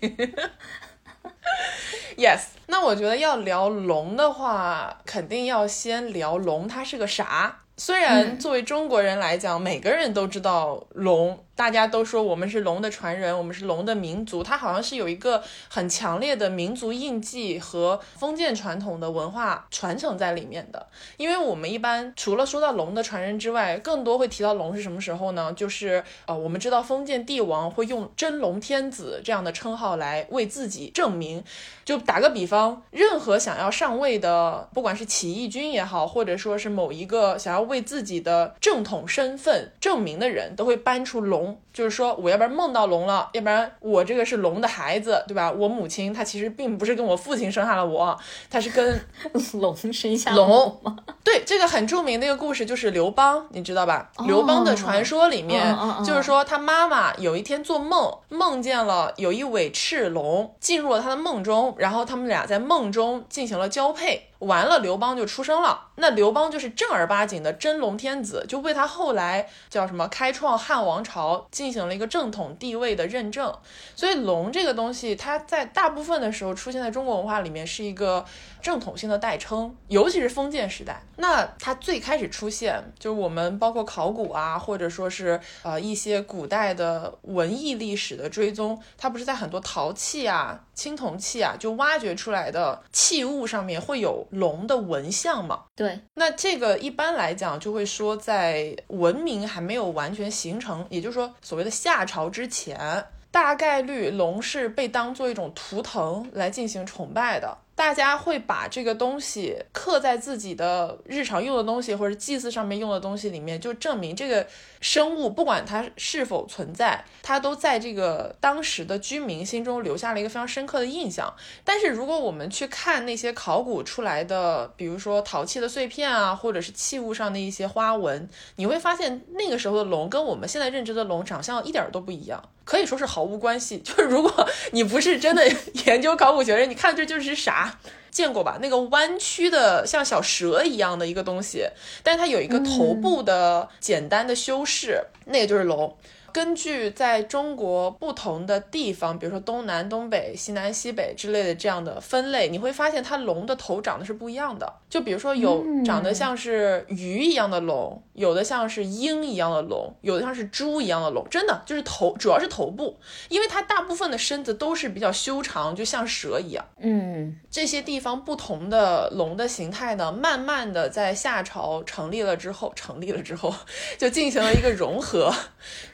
[2.16, 7.58] Yes，那我觉得要聊龙的话，肯定要先聊龙，它是个啥？
[7.76, 11.45] 虽然作为中国人来讲，每个人都知道龙。
[11.56, 20.86] 大家都说我们是龙的传人，我们是龙的民族，它好像是有一个很强烈的民族印记和封建传统的文化传承在里面的。
[21.16, 25.50] 因为我们一般除了说到龙的传人之外，更多会提到龙是什么时候呢？
[25.54, 31.42] 就是呃，我们知道封建帝王会用真龙天子这样的称号来为自己证明。
[31.86, 41.45] 就打个比方，任何想要上位的，不管是起义军也好，或者说是某一个想要为自己的正统身份证明的人，都会搬出龙。
[41.72, 45.50] 就是说，我要不然梦到龙了，要不然我这个是龙的孩子，对吧？
[45.50, 48.18] 我母亲她其实并不是跟我父亲生下了我，
[48.50, 49.00] 她是跟
[49.60, 50.96] 龙生下龙吗？
[51.22, 54.10] 对，这个很著名的一个故事就是刘邦，你知道吧？
[54.26, 64.30] 刘邦的传说里面，就是说他妈妈有一天做梦，梦见了有一尾赤龙进入了他的梦中，然后他们俩在梦中进行了交配。
[64.40, 65.88] 完了，刘邦就出生了。
[65.96, 73.52] 那刘邦就是正儿八经的真龙天子，就为他后来叫什么开创汉王朝进行了一个正统地位的认证。
[73.94, 78.24] 所以龙这个东西，它在大部分的时候出现在中国文化里面是一个
[78.66, 81.00] 正统性的代称，尤其是封建时代。
[81.18, 90.64] 那它最开始出现，就是我们包括考古啊，或者说是呃一些古代的文艺历史的追踪，它不是在很多陶器啊。
[90.74, 95.62] 青铜器啊，就挖掘出来的器物上面会有龙的纹像嘛？
[95.76, 107.56] 对，那这个一般来讲就会说，在文明还没有完全形成，也就是说所谓的夏朝之前，大概率龙是被当做一种图腾来进行崇拜的。
[107.76, 114.46] 大家会把这个东西刻在自己的日常用的东西或者祭祀上面用的东西里面，就证明这个
[114.80, 121.32] 生物不管它是否存在，它都在这个当时的居民心中留下了一个非常深刻的印象。
[121.64, 133.78] 但是如果我们去看那些考古出来的，比如说陶器的碎片啊，或者是器物上的一些花纹，你会发现那个时候的龙跟我们现在认知的龙长相一点都不一样，可以说是毫无关系。
[133.84, 135.46] 就是如果你不是真的
[135.84, 137.65] 研究考古学人，你看这就是啥？
[138.10, 138.58] 见过吧？
[138.60, 141.66] 那个弯曲的像小蛇一样的一个东西，
[142.02, 145.96] 但是它有一个头部的简单的修饰，那个就是龙。
[146.32, 154.70] 根据在中国不同的地方，比如说东南、东北、西南、西北之类的这样的分类，你会发现它龙的头长得是不一样的。
[154.88, 161.26] 就比如说有长得像是鱼一样的龙，有的像是鹰一样的龙，有的像是猪一样的龙。
[161.30, 162.98] 真的就是头，主要是头部，
[163.28, 166.64] 因为它大部分的身子都是比较修长，就像蛇一样。
[166.78, 173.54] 嗯，这些地方不同的龙的形态呢，慢慢的在夏朝成立了之后，成立了之后
[173.98, 175.34] 就进行了一个融合。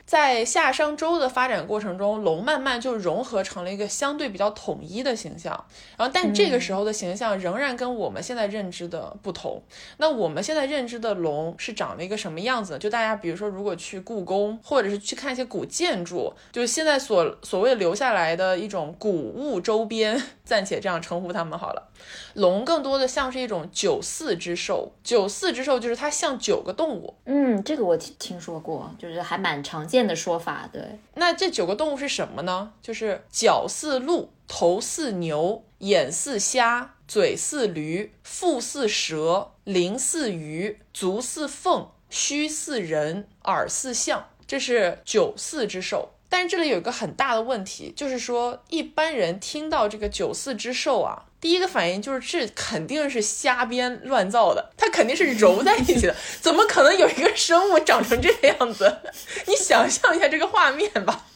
[0.05, 5.53] 在夏商周的发展过程中，龙慢慢就融合成了一个相对比较统一的形象。
[5.97, 9.63] 然后，但这个时候的形象仍然跟我们现在认知的不同。
[9.97, 12.79] 那我们现在认知的龙是长了一个什么样子呢？
[12.79, 21.89] 就大家比如说，如果去故宫，或者是去看一些古建筑，就是现在所所谓留下来的一种古物周边，暂且这样称呼它们好了。
[22.35, 27.15] 龙更多的像是一种九四之兽，九四之兽就是它像九个动物。
[27.27, 30.67] 嗯，这个我听听说过，就是还蛮常见的说法。
[30.73, 32.73] 对，那这九个动物是什么呢？
[32.81, 44.31] 就是脚似鹿，头似牛，眼似虾，嘴似驴，腹似蛇，鳞似鱼，足似凤，须似人，耳似象。
[44.47, 46.09] 这是九四之兽。
[46.33, 51.25] 但是这里有一个很大的问题，就是说一般人听到这个九四之兽啊。
[51.43, 59.01] 第一个反应就是这肯定是瞎编乱造的，它肯定是揉在一起的， 怎么可能有一个生物长成这个样子？
[59.47, 61.27] 你想象一下这个画面吧。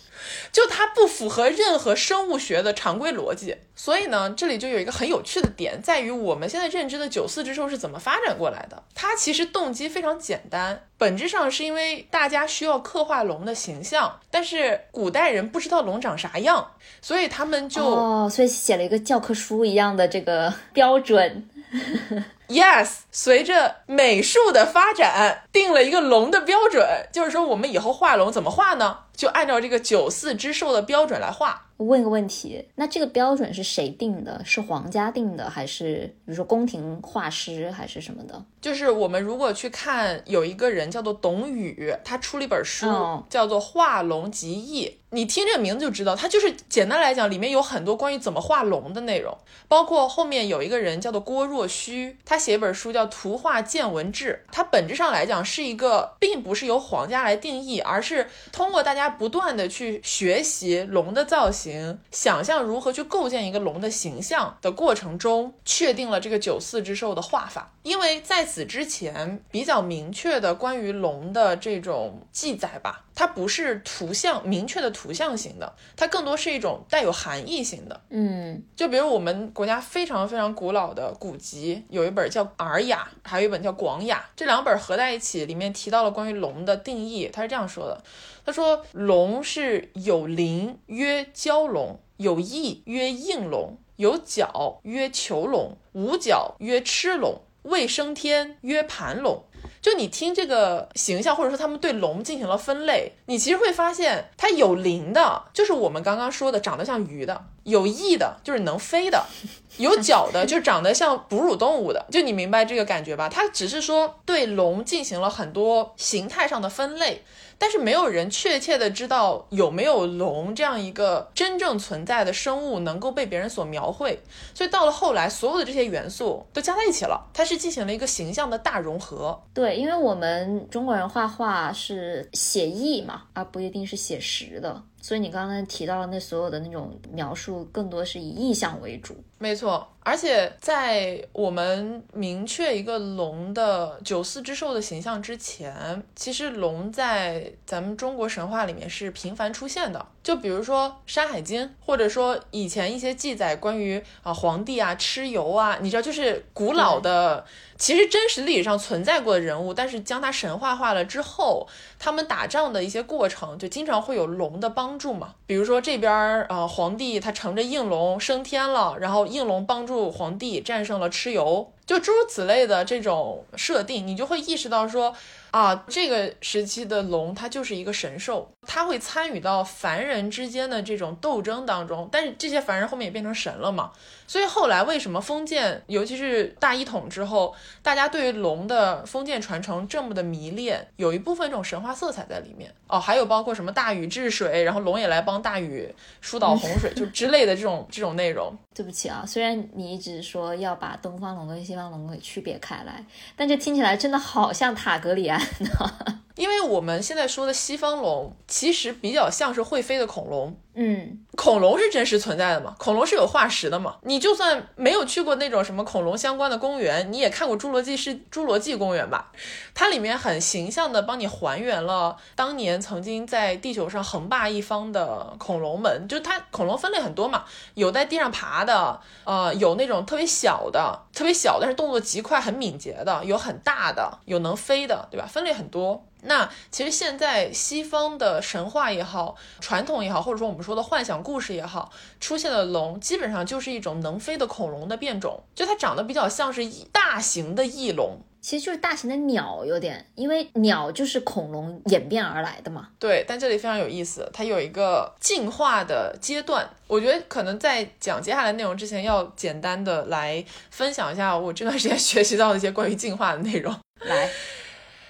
[0.57, 3.55] 就它不符合任何生物学的常规逻辑。
[3.75, 8.83] 所以呢，这里就有一个很有趣的点，在于我们现在认知的九四之兽是怎么发展过来的。
[8.95, 16.71] 它其实动机非常简单，本质上是因为大家需要刻画龙的形象，但是古代人不知道龙长啥样，
[17.03, 21.47] 所以他们就哦，所以写了一个教科书一样的这个标准。
[22.49, 28.99] Yes，随着美术的发展，定了一个龙的标准，就是说我们以后画龙怎么画呢？
[29.17, 31.65] 就按照这个九四之兽的标准来画。
[31.77, 34.41] 我问个问题，那这个标准是谁定的？
[34.45, 38.41] 是皇家定的，还是比如说宫廷画师，还是什么的？
[38.61, 44.87] 就是我们如果去看，有一个人叫做董宇，他出了一本书，哦叫做《画龙集异》。
[45.11, 49.39] 你听这个名字就知道，它就是简单来讲，里面有很多关于怎么画龙的内容，
[49.69, 67.73] 包括后面有一个人叫做郭若虚，他写一本书叫《图画见闻志》，它本质上来讲是一个，并不是由皇家来定义，而是通过大家不断的去学习龙的造型，想象如何去构建一个龙的形象的过程中，确定了这个九四之兽的画法。
[67.85, 78.01] 因为在此之前，比较明确的关于龙的这种记载吧，它不是图像明确的图像型的，它更多是一种带有含义型的。
[78.11, 87.31] 嗯，就比如我们国家非常非常古老的古籍，有一本叫《尔雅》，还有一本叫《广雅》，这两本合在一起，里面提到了关于龙的定义。
[87.33, 88.05] 他是这样说的：
[88.45, 99.45] 他说，龙是有鳞曰蛟龙，有翼曰应龙，有角曰囚龙，无角曰螭龙，未升天曰盘龙。
[99.83, 109.25] 就你听这个形象，或者说他们对龙进行了分类，你其实会发现，它有鳞的，就是我们刚刚说的长得像鱼的；有翼的，就是能飞的；
[109.79, 112.05] 有脚的，就长得像哺乳动物的。
[112.11, 113.29] 就你明白这个感觉吧？
[113.29, 117.23] 它只是说对龙进行了很多形态上的分类。
[117.59, 124.19] 但是没有人确切的知道有没有龙这样一个真正存在的生物能够被别人所描绘，
[124.55, 129.43] 所以到了后来，所有的这些元素都加在一起了，它是进行了一个形象的大融合。
[129.55, 139.17] 对，因为我们中国人画画是写意嘛，而不一定是写实的，所以你刚才提到的那所有的那种描述，更多是以意象为主。
[139.39, 150.07] 没错，而且在我们明确一个龙的九四之兽的形象之前，其实龙在咱们中国神话里面是频繁出现的。
[150.27, 157.45] 就比如说《山海经》，或者说以前一些记载关于啊皇帝啊蚩尤啊，你知道，就是古老的，
[157.79, 161.69] 其实真实历史上存在过的人物，但是将它神话化了之后，
[162.01, 165.35] 他们打仗的一些过程，就经常会有龙的帮助嘛。
[165.47, 175.15] 比如说这边儿呃皇帝他乘着应龙升天了，然后应龙帮助皇帝战胜了蚩尤，就诸如此类的这种设定，你就会意识到说。
[175.51, 183.93] 啊，这个时期的龙它就是一个神兽，它会参与到凡人之间的这种斗争当中，但是这些凡人后面也变成神了嘛。
[184.27, 192.99] 所以后来为什么封建，尤其是大一统之后，大家对于龙的封建传承这么的迷恋，有一部分这种神话色彩在里面哦。
[192.99, 195.89] 还有包括什么大禹治水，然后龙也来帮大禹
[196.21, 198.57] 疏导洪水， 就之类的这种这种内容。
[198.75, 203.05] 对不起啊，虽然你一直说要把东方龙跟西方龙给区别开来，
[203.37, 206.23] 但这听起来真的好像塔格里安呢。
[206.37, 210.57] 因为我们现在说的西方龙，其实比较像是会飞的恐龙。
[210.79, 212.75] 嗯，恐龙是真实存在的嘛？
[212.79, 213.97] 恐龙是有化石的嘛？
[214.03, 219.33] 你就算没有去过那种什么恐龙相关的公园，你也看过侏罗纪是侏罗纪公园吧？
[219.75, 226.07] 它里面很形象的帮你还原了当年曾经在地球上横霸一方的恐龙们。
[226.07, 235.27] 就它恐龙分类很多嘛，有在地上爬的，呃，有那种特别小的，特别小但是动作极快、很敏捷的，有很大的，有能飞的，对吧？
[235.27, 236.06] 分类很多。
[236.23, 241.91] 那其实现在西方的神话也好，传统也好，或者说我们说的幻想故事也好，
[242.21, 248.19] 出现的龙基本上就是一种能飞的恐龙的变种，就它长得比较像是大型的翼龙。
[248.43, 252.91] 其实就是大型的鸟，有点，因为鸟就是恐龙演变而来的嘛。
[252.97, 256.69] 对，但这里非常有意思，它有一个进化的阶段。
[256.87, 263.75] 我觉得可能在讲接下来内容之前，要简单的来分享一下我这段时间学习到的一些关于进化的内容。
[264.03, 264.31] 来，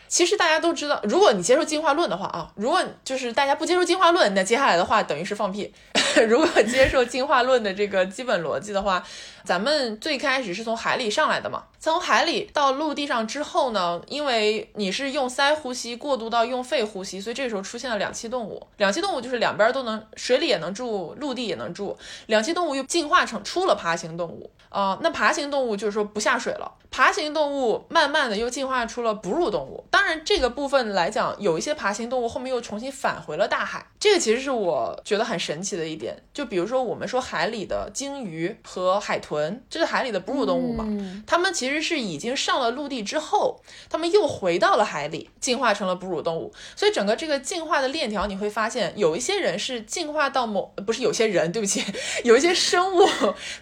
[0.09, 5.73] 其实大家都知道，如果你接受进化论的话啊，如果就是大家不接受进化论，那接下来的话等于是放屁。
[6.29, 9.03] 如果接受进化论的这个基本逻辑的话，
[9.45, 18.67] 咱们最开始是从海里上来的嘛，从海里到陆地上之后呢，因为你是用鳃呼吸过渡到用肺呼吸，所以这个时候出现了两栖动物。
[18.79, 21.97] 两栖动物就是两边都能，水里也能住，陆地也能住。
[22.27, 26.73] 两栖动物又进化成出了爬行动物啊，那爬行动物就是说不下水了。
[26.91, 29.85] 爬行动物慢慢的又进化出了哺乳动物。
[29.91, 33.85] 当然这个部分来讲，有一些爬行动物后面又重新返回了大海。
[34.01, 36.06] 这个其实是我觉得很神奇的一点。
[36.35, 40.87] 就比如说我们说海里的鲸鱼和海豚，这是海里的哺乳动物嘛？
[41.27, 46.53] 它们其实是已经上了陆地之后，它们又回到了海里，进化成了哺乳动物。
[46.75, 51.83] 所以整个这个进化的链条，你会发现有一些人是进化到某，不是有些人，对不起，
[52.25, 53.09] 有一些生物，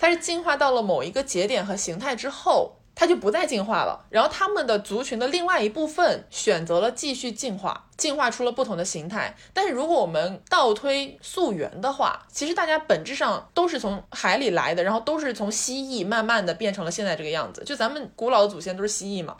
[0.00, 2.76] 它是进化到了某一个节点和形态之后。
[2.94, 9.36] 它就不再进化了，然后它们的族群的另外一部分选择了继续进化，进化出了不同的形态。
[9.52, 17.64] 但是如果我们倒推溯源的话，其实大家本质上都是从海里来的，然后都是从蜥蜴慢慢的变成了现在这个样子。
[17.64, 19.36] 就咱们古老的祖先都是蜥蜴嘛。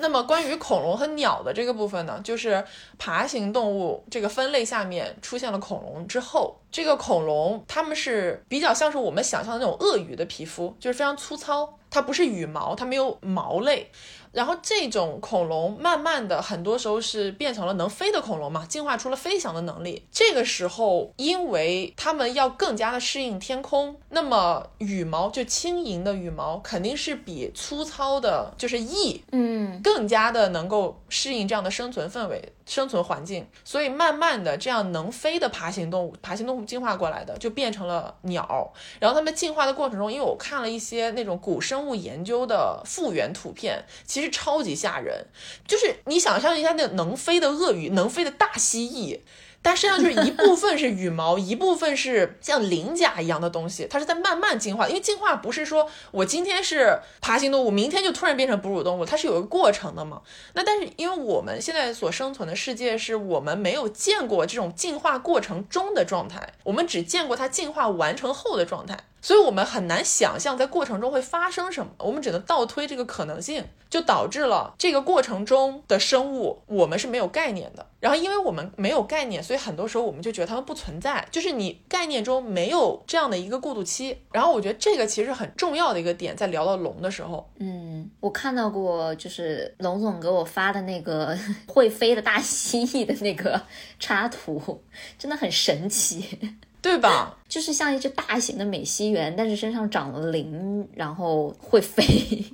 [0.00, 2.64] 那么关于恐龙和鸟的这个部分呢，就是
[2.98, 11.78] 爬行动物这个分类下面出现了恐龙之后，这个恐龙它们是比较像是我们想象的那种鳄鱼的皮肤，就是非常粗糙。
[11.90, 13.90] 它不是羽毛，它没有毛类。
[14.30, 20.04] 然后这种恐龙慢慢的，很多时候是变成了能飞的恐龙嘛，进化出了飞翔的能力。
[20.12, 33.44] 这个时候，因为它们要更加的适应天空，那么羽毛就轻盈的羽毛肯定是比粗糙的，就是翼，嗯，更加的能够适应这样的生存氛围、生存环境。
[33.64, 38.72] 所以慢慢的，这样能飞的爬行动物，爬行动物进化过来的就变成了鸟。
[39.00, 45.26] 然后它们进化的过程中，因为我看了一些那种古生物研究的复原图片，其实超级吓人，
[45.66, 49.18] 就是你想象一下，那能飞的鳄鱼，能飞的大蜥蜴。
[49.60, 54.88] 但实际上就是一部分是羽毛，一部分是 像鳞甲一样的东西，它是在慢慢进化。
[54.88, 60.22] 因为进化不是说我今天是爬行动物，明天就突然变成哺乳动物，它是有个过程的嘛。
[60.54, 68.98] 那但是因为我们现在所生存的世界是我们没有见过这种进化过程中的状态，我们只见过它进化完成后的状态。
[69.20, 77.84] 所以，我们很难想象在过程中会发生什么，我们只能倒推这个可能性，就导致了这个过程中的生物我们是没有概念的。
[78.00, 84.16] 然后，因为我们没有概念，所以很多时候我们就觉得它们不存在，就是你概念中没有这样的一个过渡期。
[84.30, 93.60] 然后，我觉得这个其实很重要的一个点，在聊到龙的时候，嗯，我看到过，就是龙总给我发的那个 会飞的大蜥蜴的那个
[93.98, 94.80] 插图，
[95.18, 96.38] 真的很神奇。
[96.80, 97.36] 对吧？
[97.48, 102.04] 就是像一只大型的美西螈，但是身上长了鳞，然后会飞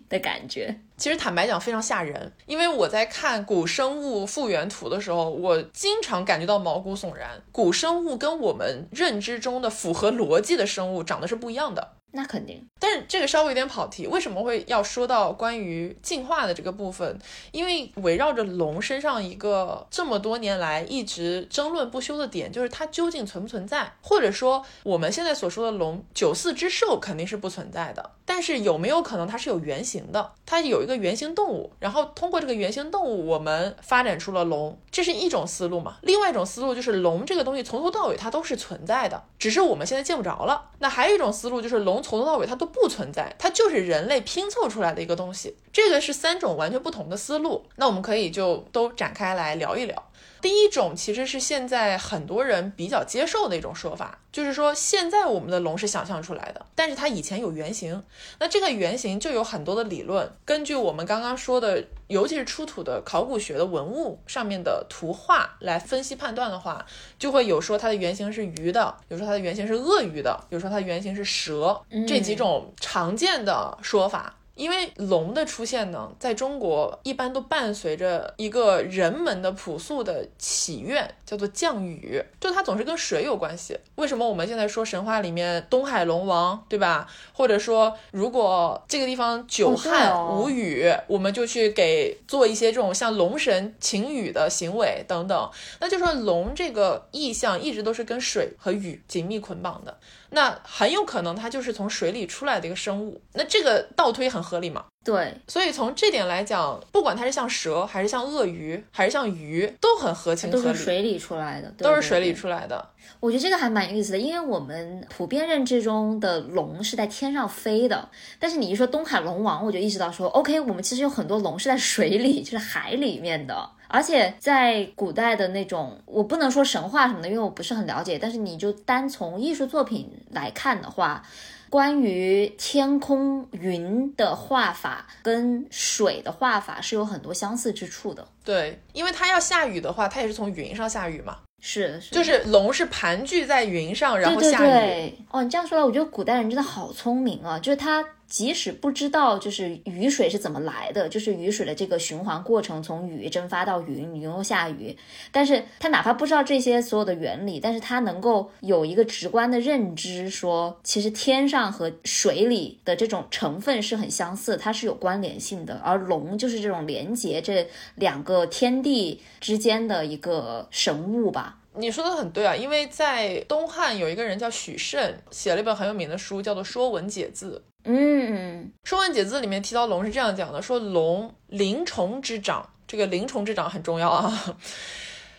[0.09, 0.75] 的感觉。
[0.97, 2.33] 其实坦白讲，非常吓人。
[2.47, 7.31] 因为我在看古生物复原图的时候，我经常感觉到毛骨悚然。
[7.51, 11.97] 古生物跟我们认知中的符合逻辑的生物长得是不一样的。
[12.17, 14.07] 那肯定，但是这个稍微有点跑题。
[14.07, 17.19] 为什么会要说到关于进化的这个部分？
[17.51, 23.93] 因为围绕着龙身上一个这么多年来一直争论不休的点，就是它究竟存不存在？
[24.01, 30.33] 或者说我们现在所说的龙九四之兽肯定是不存在的，但是有没有可能它是有原型的？
[30.47, 35.97] 它有一个原型动物，然后通过这个原型动物，我们发展出了龙，这是一种思路嘛？
[36.03, 40.71] 另外一种思路就是龙这个东西从头到尾它都是存在的，只是我们现在见不着了。
[40.79, 42.05] 那还有一种思路就是龙。
[42.05, 45.57] 从头到尾它都不存在，它就是人类拼凑出来的一个东西。
[45.73, 50.11] 这个是三种完全不同的思路，那我们可以就都展开来聊一聊。
[50.45, 58.05] 第一种其实是现在很多人比较接受的一种说法，就是说现在我们的龙是想象出来的，但是它以前有原型。
[58.39, 66.85] 那这个原型就有很多的理论，根据我们刚刚说的，尤其是出土的考古学的文物上面的图画来分析判断的话，
[67.19, 74.37] 就会有说它的原型是鱼的，有说它的原型是鳄鱼的，有说它的原型是蛇，这几种常见的说法。
[74.55, 83.79] 因为龙的出现呢，在中国一般都伴随着一个人们的朴素的祈愿，叫做降雨，就它总是跟水有关系。
[83.97, 87.09] 为什么我们现在说神话里面东海龙王，对吧？
[87.33, 95.51] 或者说如果这个地方久旱无雨，我们就去给做一些这种像龙神请雨的行为等等。
[95.81, 99.99] 那就说龙这个意象一直都是跟水和雨紧密捆绑的。
[100.35, 104.85] 那很有可能它就是从水里出来的一个生物，那这个倒推很合理吗？
[105.05, 110.65] 对，所以从这点来讲，不管它是像蛇，还是像鳄鱼，还是像鱼，都很合情合理。
[110.65, 112.91] 都是水里出来的，都是水里出来的。
[113.21, 118.09] 我觉得这个还蛮有意思的，因为我们普遍认知中的龙是在天上飞的，
[118.39, 123.71] 但是你一说东海龙王，我就意识到说，OK，我们其实有很多龙是在水里，就是海里面的。
[123.95, 128.19] 而且在古代的那种，我不能说神话什么的，因为我不是很了解。
[128.19, 131.23] 但是你就单从艺术作品来看的话，
[131.71, 138.27] 关于天空云的画法跟水的画法是有很多相似之处的。
[138.45, 141.39] 对，因为它要下雨的话，它也是从云上下雨嘛。
[141.61, 144.51] 是，就是龙是盘踞在云上，然后下雨。
[144.59, 145.19] 对对对。
[145.31, 147.59] 哦，你这样说来，我觉得古代人真的好聪明啊！
[147.59, 148.05] 就是他
[148.35, 154.99] 即使不知道就是雨水是怎么来的，就是雨水的这个循环过程，从雨蒸发到云，云又下雨，
[155.31, 165.81] 但是他哪怕不知道这些所有的原理，但是他能够有一个直观的认知，说其实天上和水里的这种成分是很相似，它是有关联性的。
[165.85, 167.65] 而龙就是这种连接这
[167.95, 171.61] 两个天地之间的一个神物吧。
[171.77, 177.63] 你说的很对啊，因为在东汉有一个人叫许慎，写了一本很有名的书，叫做《说文解字》。
[177.85, 184.57] 嗯，《说文解字》里面提到龙是这样讲的：说龙灵虫之长，这个灵虫之长很重要啊，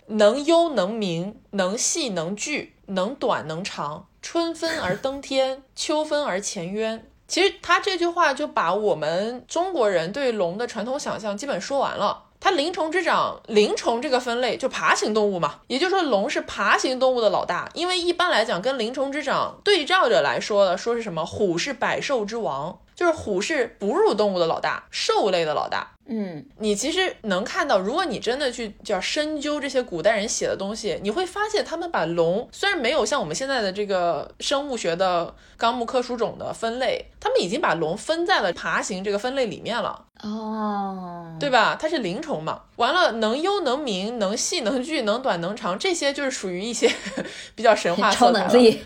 [0.08, 7.08] 能幽能明，能细能聚，能短能长，春分而登天，秋分而潜渊。
[7.28, 12.24] 其实他这句话就把我们中国人对龙的传统想象基本说完了。
[12.46, 17.68] 它灵虫之长，灵虫这个分类就爬行动物嘛，也就是说龙是爬行动物的老大。
[17.74, 21.26] 因为一般来讲，跟灵虫之长对照着来说的，说是什么？
[21.26, 25.93] 虎是百兽之王，就是虎是哺乳动物的老大，兽类的老大。
[26.08, 40.06] 嗯，你其实能看到，如果你真的去叫深究这些古代人写的东西，你会发现他们把龙虽然没有像我们现在的这个生物学的纲目科属种的分类，他们已经把龙分在了爬行这个分类里面了。
[40.22, 41.76] 哦，对吧？
[41.80, 42.62] 它是灵虫嘛。
[42.78, 46.89] 完了，能幽能明，能细能聚，能短能长，这些就是属于一些
[47.56, 48.80] 比较神话超能力。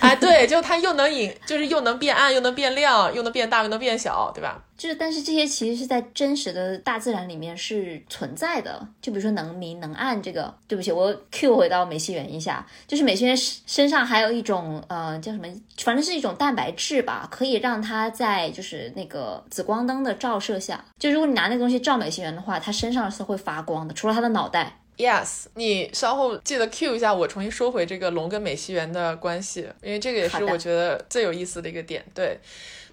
[0.00, 4.62] 哎，对，就它又能隐，就是又能变暗，又能变亮，又能变大，又能变小，对吧？
[4.76, 8.86] 就是，但是这些其实是在真实的大自然里面是存在的。
[9.00, 15.46] 就比如说能明能暗这个，对不起，我 Q 回到美西园一下，就是美西园身上还有一种呃叫什么，
[15.78, 24.80] 反正是一种蛋白质吧，可以让它在就是那个紫光灯的照射下，就如果你拿那个东西照美西园的话，它身上是会发光的，除了它的脑袋。
[24.98, 32.04] Yes，你稍后记得 Q 一下我，重新说回这个龙跟美西园的关系，因为这个也是我觉得最有意思的一个点。
[32.14, 32.38] 对。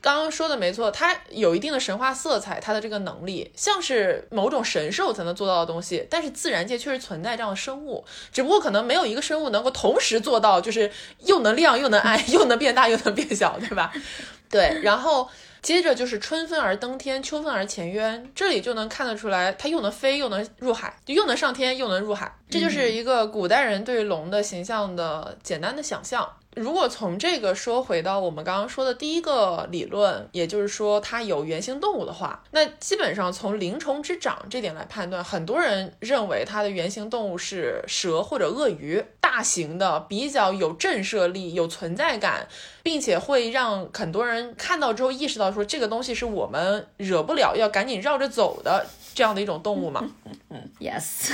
[0.03, 6.05] 刚刚说的没错，它有一定的神话色彩，它的这个能力像是某种神兽才能做到的东西。
[6.09, 13.93] 但是自然界确实存在这样的生物，只不过可能没有一个生物能够同时做到，就是又能亮又能暗，又能变大又能变小，对吧？
[14.51, 14.81] 对。
[14.83, 15.29] 然后
[15.61, 22.29] 接着就是春分而登天，秋分而潜渊，这里就能看得出来，它又能飞又能入海，就又能上天又能入海。
[22.49, 26.29] 这就是一个古代人对龙的形象的简单的想象。
[26.55, 42.47] 如果从这个说回到我们刚刚说的第一个理论，也就是说它有原型动物的话，那基本上从灵虫之长这点来判断，很多人认为它的原型动物是蛇或者鳄鱼，大型的，比较有震慑力、有存在感，
[42.83, 48.85] 并且会让很多人看到之后意识到说这个东西是我们惹不了，要赶紧绕着走的
[49.15, 50.07] 这样的一种动物嘛。
[50.49, 51.31] 嗯， Yes。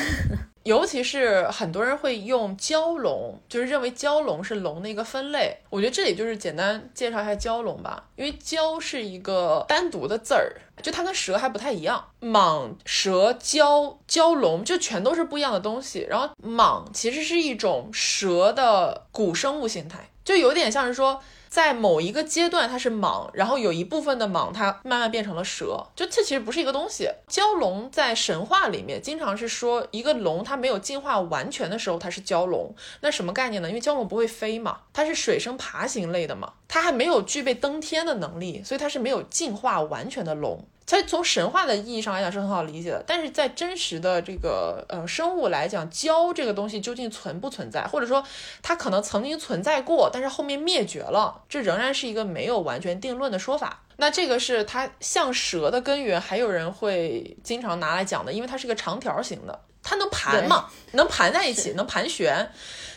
[0.69, 5.57] 尤其是很多人会用蛟龙，就是认为蛟龙是龙的一个分类。
[5.71, 10.53] 我觉得这里就是简单介绍一下蛟龙吧，因为蛟是一个单独的字儿，
[10.83, 12.05] 就它跟蛇还不太一样。
[12.21, 16.05] 蟒蛇蛟蛟龙就全都是不一样的东西。
[16.07, 21.19] 然后蟒其实是一种蛇的古生物形态，就有点像是说。
[21.49, 27.09] 在某一个阶段，它是蟒，然后有一部分的蟒，它慢慢变成了蛇，就这其实不是一个东西。
[27.27, 32.75] 蛟龙在神话里面经常是说，一个龙它没有进化完全的时候，它是蛟龙。
[33.01, 33.67] 那什么概念呢？
[33.67, 40.63] 因为蛟龙不会飞嘛，它是水生爬行类的嘛，它还没有具备登天的能力，所以它是没有进化完全的龙。
[40.91, 48.23] 它从神话的意义上来讲是很好理解的，但是在真实的这个呃生物来讲，胶这个东西究竟存不存在，或者说
[48.63, 53.83] 它可能曾经存在过，但是后面灭绝了，这仍然是一个没有完全定论的说法。
[53.97, 62.49] 那这个是它像蛇的根源，还有人会经常拿来讲的，因为它是个长条形的，它能盘嘛，能盘在一起，能盘旋，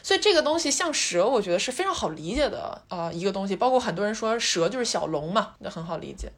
[0.03, 3.55] 所以这个东西像蛇，我觉得是非常好理解的啊一个东西。
[3.55, 6.33] 包括很多人说蛇就是小龙嘛，那很好理解。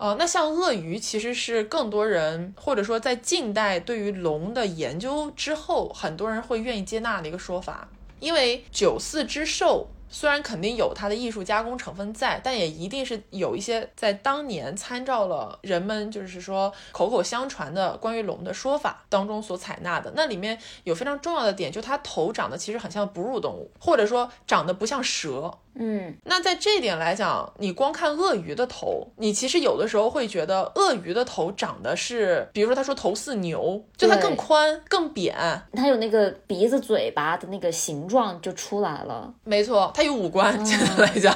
[0.00, 7.86] 呃，那像鳄鱼其实是更多人，或者说在近代对于龙的研究之后，很多人会愿意接纳的一个说法，
[8.18, 9.88] 因为九四之兽。
[10.12, 20.12] 虽然肯定有它的艺术加工成分在，但也一定是有一些在当年参照了人们就是说口口相传的关于龙的说法当中所采纳的。
[20.16, 35.34] 那里面有非常重要的点，就它头长得其实很像哺乳动物，或者说长得不像蛇，嗯，那在这点来讲，你光看鳄鱼的头，你其实有的时候会觉得鳄鱼的头长得是，比如说他说头似牛，就它更宽、更扁。
[35.72, 39.32] 它有那个鼻子、嘴巴的那个形状就出来了。
[39.44, 41.34] 没错，它有五官，简单来讲，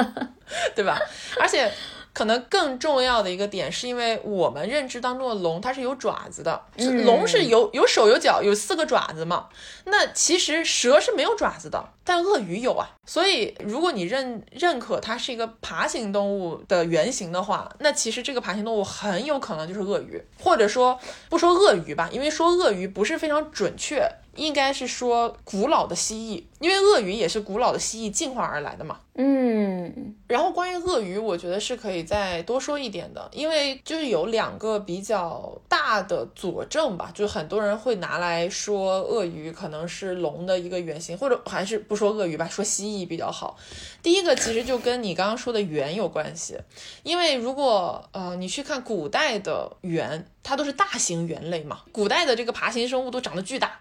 [0.74, 0.98] 对吧？
[1.40, 1.70] 而且。
[2.18, 6.60] 可能更重要的一个点，是因为我们认知当中的龙，它是有爪子的。
[7.04, 9.46] 龙是有有手有脚有四个爪子嘛？
[9.84, 12.90] 那其实蛇是没有爪子的，但鳄鱼有啊。
[13.06, 20.98] 所以如果你认认可它是一个爬行动物的原型的话，那其实这个爬行动物很有可能就是鳄鱼，或者说
[21.28, 24.02] 不说鳄鱼吧，因为说鳄鱼不是非常准确。
[24.34, 29.00] 应该是说古老的蜥蜴，因为鳄鱼也是古老的蜥蜴进化而来的嘛。
[29.20, 43.58] 嗯，然后关于鳄鱼，我觉得是可以再多说一点的，因为就是有两个比较大的佐证吧，就是很多人会拿来说鳄鱼可能是龙的一个原型，或者还是不说鳄鱼吧，说蜥蜴比较好。
[44.02, 46.56] 第一个其实就跟你刚刚说的猿有关系，
[47.02, 53.80] 因为如果呃你去看古代的猿，它都是大型猿类嘛，古代的这个爬行生物都长得巨大。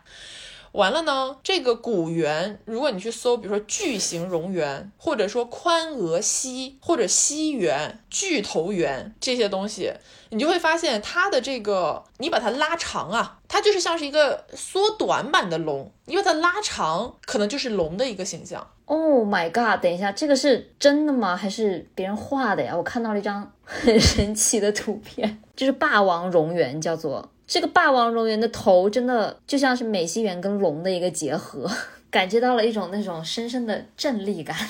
[0.73, 9.93] 完了呢，这个古猿，如果你去搜，比如说巨型蝾螈，或者说宽额蜥，或者蜥猿、巨头猿这些东西，
[10.29, 18.67] 你就会发现它的这个，你把它拉长啊，它就是像是一个缩短版的龙，你把它拉长，可能就是龙的一个形象。
[18.85, 19.81] Oh my god！
[19.81, 21.35] 等一下，这个是真的吗？
[21.35, 22.73] 还是别人画的呀？
[22.75, 27.29] 我看到了一张很 神奇的图片，就是霸王蝾螈，叫做。
[27.47, 31.65] 这个霸王蝾螈的头真的就像是美西螈跟龙的一个结合，
[32.11, 34.55] 感觉到了一种那种深深的震力感。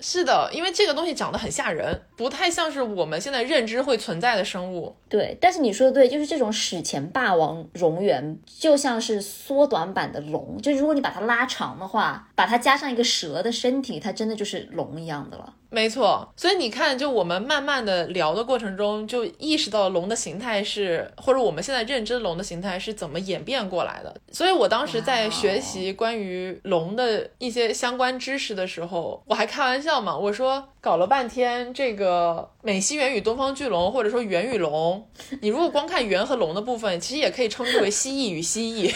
[0.00, 4.94] 是的，因为这个东西长得很吓人，不太像是我们现在认知会存在的生物。
[5.08, 15.54] 对，但是你说的对，就是这种史前霸王蝾螈就像是缩短版的龙，就如果你把它拉长的话，把它加上一个蛇的身体，它真的就是龙一样的了。
[15.70, 24.14] 没错，所以你看，就我们慢慢的聊的过程中，就意识到龙的形态是，或者我们现在认知龙的形态是怎么演变过来的。
[24.30, 35.08] 所以我当时在学习关于龙的一些相关知识的时候，我还开玩笑嘛，我说搞了半天这个美西螈与东方巨龙，或者说猿与龙，
[35.42, 38.94] 你如果光看猿和龙的部分，其实也可以称之为蜥蜴与蜥蜴，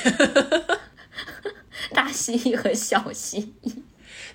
[1.93, 3.73] 大蜥蜴和小蜥蜴。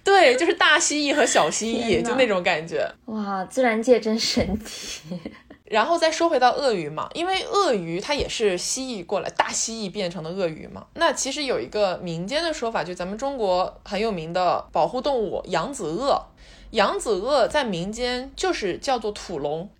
[0.03, 2.85] 对，就是大蜥蜴和小蜥蜴，就那种感觉。
[3.05, 5.01] 哇，自然界真神奇。
[5.65, 10.85] 然后再说回到鳄鱼嘛，因为鳄鱼它也是蜥蜴过来，大蜥蜴变成的鳄鱼嘛。
[10.95, 16.21] 那其实有一个民间的说法，就咱们中国很有名的保护动物扬子鳄，
[16.71, 19.67] 扬子鳄在民间就是叫做土龙。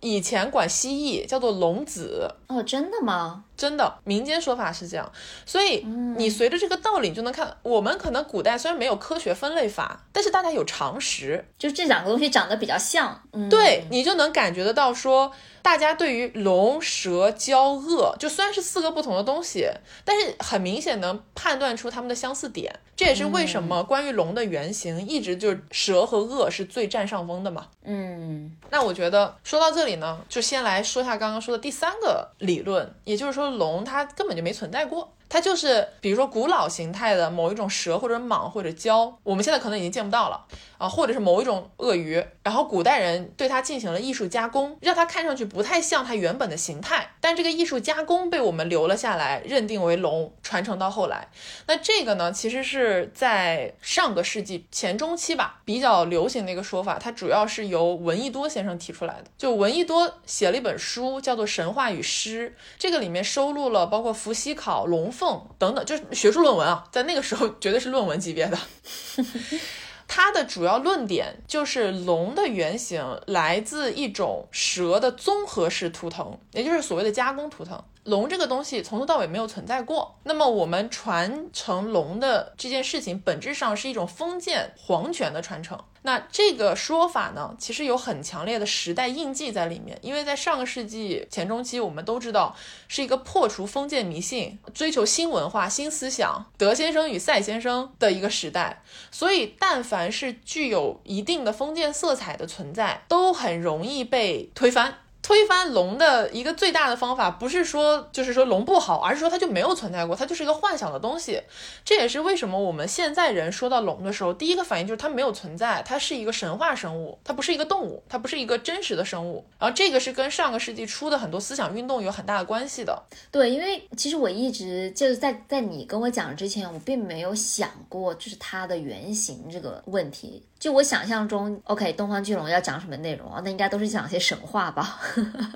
[0.00, 3.44] 以前管蜥蜴叫做龙子哦，真的吗？
[3.60, 5.12] 真的，民间说法是这样，
[5.44, 5.84] 所以
[6.16, 15.30] 你随着这个道理，你就能看，我们可能古代虽然没有科学分类法，但是大家有常识，就这两个东西长得比较像，嗯对你就能感觉得到说。
[15.62, 19.68] 大家对于龙蛇蛟鳄，就虽然是四个不同的东西，
[20.06, 22.74] 但是很明显能判断出它们的相似点。
[22.96, 27.66] 这也是为什么关于龙的原型一直就是蛇和鳄是最占上风的嘛。
[27.84, 35.12] 嗯，那我觉得说到这里呢，就先来说一下刚刚说的第三个理论，也就是说龙它根本就没存在过。
[35.30, 40.44] 它就是，比如说古老形态的某一种蛇或者蟒或者蛟，我们现在可能已经见不到了
[40.76, 51.28] 啊，或者是某一种鳄鱼，然后古代人对它进行了艺术加工，让它看上去不太像它原本的形态，但这个艺术加工被我们留了下来，认定为龙，传承到后来。
[51.68, 59.26] 那这个呢，其实是在上个世纪前中期吧，比较流行的一个说法，它主要是由闻一多先生提出来的。
[59.38, 65.12] 就闻一多写了一本书，叫做《神话与诗》，这个里面收录了包括伏羲考龙。
[65.20, 68.58] 凤等等，就是学术论文啊，在那个时候绝对是论文级别的。
[70.08, 77.80] 它的主要论点就是龙的原型来自一种蛇的综合式图腾，也就是所谓的加工图腾。
[78.04, 80.18] 龙这个东西从头到尾没有存在过。
[80.24, 85.78] 那么我们传承龙的这件事情，本质上是一种封建皇权的传承。
[86.02, 89.98] 那这个说法呢，其实有很强烈的时代印记在里面。
[90.00, 92.56] 因为在上个世纪前中期，我们都知道
[92.88, 98.82] 是一个破除封建迷信、追求新文化、新思想、德先生与赛先生的一个时代。
[99.10, 104.98] 所以，但凡是具有一定的封建色彩的存在，都很容易被推翻。
[105.30, 111.40] 推翻龙的一个最大的方法，不是说就是说龙不好，而是说它就没有存在过，它就是一个幻想的东西。
[111.84, 119.46] 这也是为什么我们现在人说到龙的时候，第一个反应就是它没有存在，它是一个神话生物，它不是一个动物，它不是一个真实的生物。
[119.56, 123.00] 然后这个是跟上个世纪初的很多思想运动有很大的关系的。
[123.30, 130.42] 对，因为其实我一直就是在在你跟我讲之前，我并没有想过就是它的原型这个问题。
[130.60, 133.40] 就我想象中，OK，东方巨龙要讲什么内容啊？
[133.42, 135.00] 那应该都是讲些神话吧？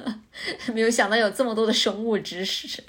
[0.72, 2.82] 没有想到有这么多的生物知识。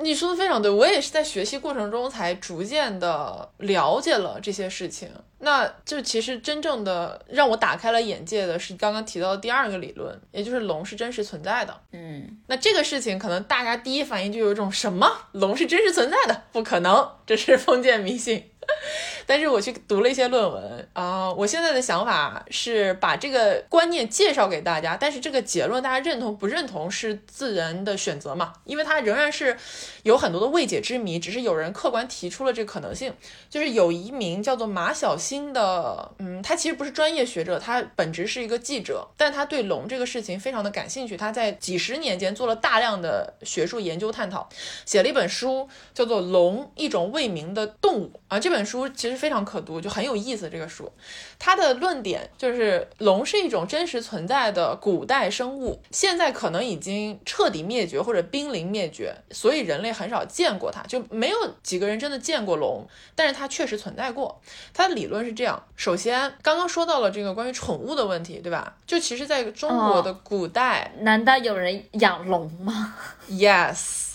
[0.00, 5.10] 你说的非常对，我也是在学习过程中才逐渐的了解了这些事情。
[5.40, 11.78] 那就其实真正的让我打开了眼界的是刚刚提到的第二个理论，也就是龙是真实存在的。
[11.92, 16.44] 嗯，那这个事情可能大家第一反应就有一种什么龙是真实存在的？
[16.52, 18.50] 不可能，这是封建迷信。
[19.26, 29.56] 但是我去读了一些论文啊，我现在的想法是把这个观念介绍给大家，但是这个结论大家认同不认同是自然的选择嘛，因为它仍然是
[30.04, 33.12] 有很多的未解之谜，只是有人客观提出了这个可能性。
[33.50, 44.48] 就是有一名叫做马小新的，嗯，他其实不是专业学者，他本职是一个记者，但他对龙这个事情非常的感兴趣，他在几十年间做了大量的学术研究探讨，
[44.84, 50.48] 写了一本书叫做《龙：一种未明的动物》啊，这本书其实非常可读，就很有意思。
[50.50, 50.92] 这个书，
[51.38, 64.40] 它的论点就是龙是一种真实存在的古代生物，现在可能已经彻底灭绝或者濒临灭绝，所以人类很少见过它，就没有几个人真的见过龙，但是它确实存在过。
[64.74, 68.76] 它的理论是这样：首先，刚刚说到了这个关于宠物的问题，对吧？
[68.86, 72.94] 就其实在中国的古代，难道有人养龙吗？
[73.30, 74.07] Yes。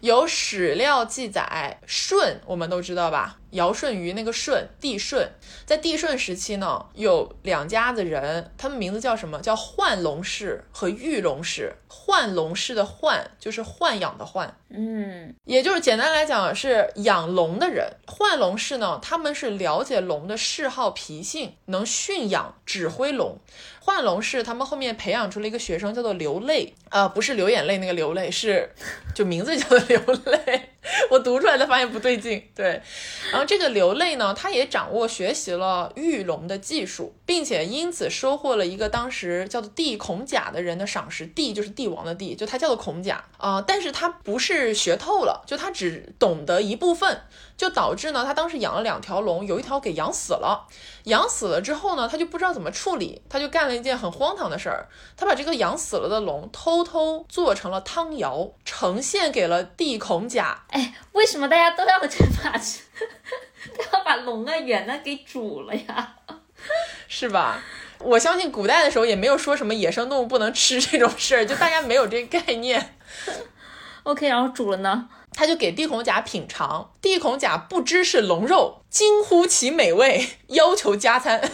[0.00, 3.36] 有史料记载，舜我们都知道吧？
[3.50, 5.28] 尧舜禹那个舜，帝舜，
[5.66, 9.40] 在帝舜时期呢，有两家子人，他们名字叫什么？
[9.40, 11.74] 叫浣龙氏和玉龙氏。
[11.88, 17.96] 浣龙氏的浣就是豢养的豢，嗯，也就是简单来讲是养龙的人。
[18.06, 23.38] 浣龙氏呢，他们是了解龙的嗜好脾性，能驯养指挥龙。
[23.82, 28.70] 幻龙是他们后面培养出了一个学生，叫做流泪，呃，不是流眼泪那个流泪，是
[29.14, 30.69] 就名字叫做流泪。
[31.10, 32.80] 我读出来的发现不对劲，对。
[33.30, 41.26] 然后这个流泪呢，他也掌握学习了御龙的技术，并且因此收获了一个当时叫做帝孔甲的人的赏识。
[41.26, 43.62] 帝就是帝王的帝，就他叫做孔甲啊。
[43.66, 47.22] 但是他不是学透了，就他只懂得一部分，
[47.56, 50.66] 就导致呢，他当时养了两条龙，有一条给养死了。
[51.04, 60.64] 养死了之后呢，他就不知道怎么处理，他就干了一件很荒唐的事儿，他把这个养死了的龙偷偷做成了汤肴，呈现给了帝孔甲。
[60.70, 62.14] 哎，为什么大家都要把都
[63.92, 66.16] 要把龙啊、猿呢给煮了呀？
[67.08, 67.62] 是吧？
[67.98, 72.96] 我相信古代的时候也没有说什么野生动物不能吃这种事儿，就大家没有这个概念。
[74.04, 81.40] OK，然后煮了呢，他就给帝孔甲品尝，帝孔甲不知是龙肉，惊呼其美味，要求加餐。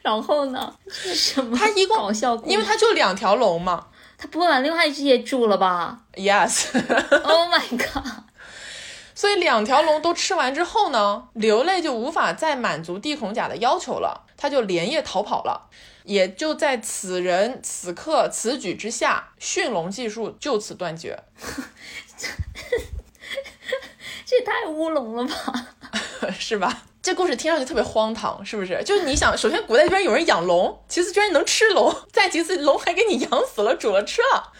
[0.00, 0.74] 然后呢？
[0.88, 1.56] 是什么？
[1.56, 3.88] 他一共搞笑，因为他就两条龙嘛。
[4.24, 6.68] 他不会把另外一只也煮了吧？Yes。
[7.24, 8.22] Oh my god！
[9.14, 15.68] 所以两条龙都吃完之后呢，流泪就无法再满足地孔甲的要求了，他就连夜逃跑了。
[16.04, 21.22] 也就在此人此刻此举之下，驯龙技术就此断绝。
[24.24, 25.66] 这也太乌龙了吧？
[26.38, 26.84] 是吧？
[27.04, 28.82] 这故事听上去特别荒唐，是不是？
[28.82, 34.50] 就是你想，首先古代居然有人养龙，其次居然能吃龙，再其次龙还给你养死了煮了吃了，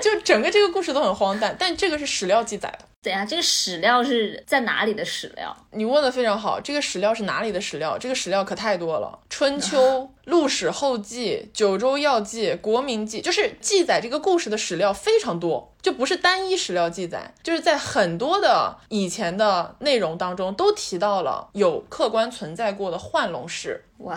[0.00, 1.54] 就整个这个故事都很荒诞。
[1.58, 2.86] 但这个是史料记载的。
[3.02, 5.54] 对呀，这个史料是在哪里的史料？
[5.70, 7.98] 你问的非常好，这个史料是哪里的史料？
[7.98, 9.78] 这个史料可太多了，《春 秋》
[10.24, 23.84] 《陆史后记》《九州要记》《国民记》，就是记载这个故事的史料非常多，就不是单一史料记载，就是在很多的以前的内容当中都提到了有客观存在过的幻龙氏。
[23.98, 24.16] 哇，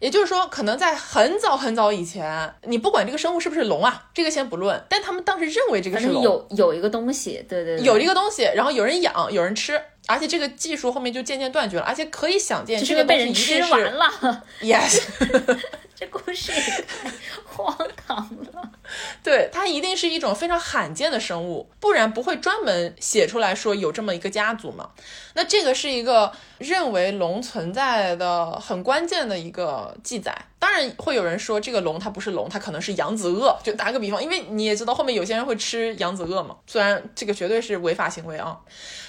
[0.00, 9.80] 也就是说，可能在很早很早以前，你不管这个生物是不是龙啊，这个先不论，但他们当时认为这个是龙，有有一个东西，对对，有一个东西，然后有人养，有人吃。
[10.06, 14.42] 而且这个技术后面就渐渐断绝了，而且可以想见，这个被人吃完了。
[14.60, 15.02] Yes，
[15.94, 17.10] 这故事也太
[17.44, 17.76] 荒
[18.06, 18.16] 唐
[18.52, 18.70] 了。
[19.22, 24.90] 对，它一定是一种非常罕见的生物，不然不会专门写出来说有这么一个家族嘛。
[25.34, 30.36] 那这个是一个认为龙存在的很关键的一个记载。
[30.58, 33.54] 当然会有人说这个龙它不是龙，它可能是扬子鳄。
[33.62, 38.58] 就打个比方，因为你也知道后面有些人会吃扬子鳄嘛，虽然这个绝对是违法行为啊。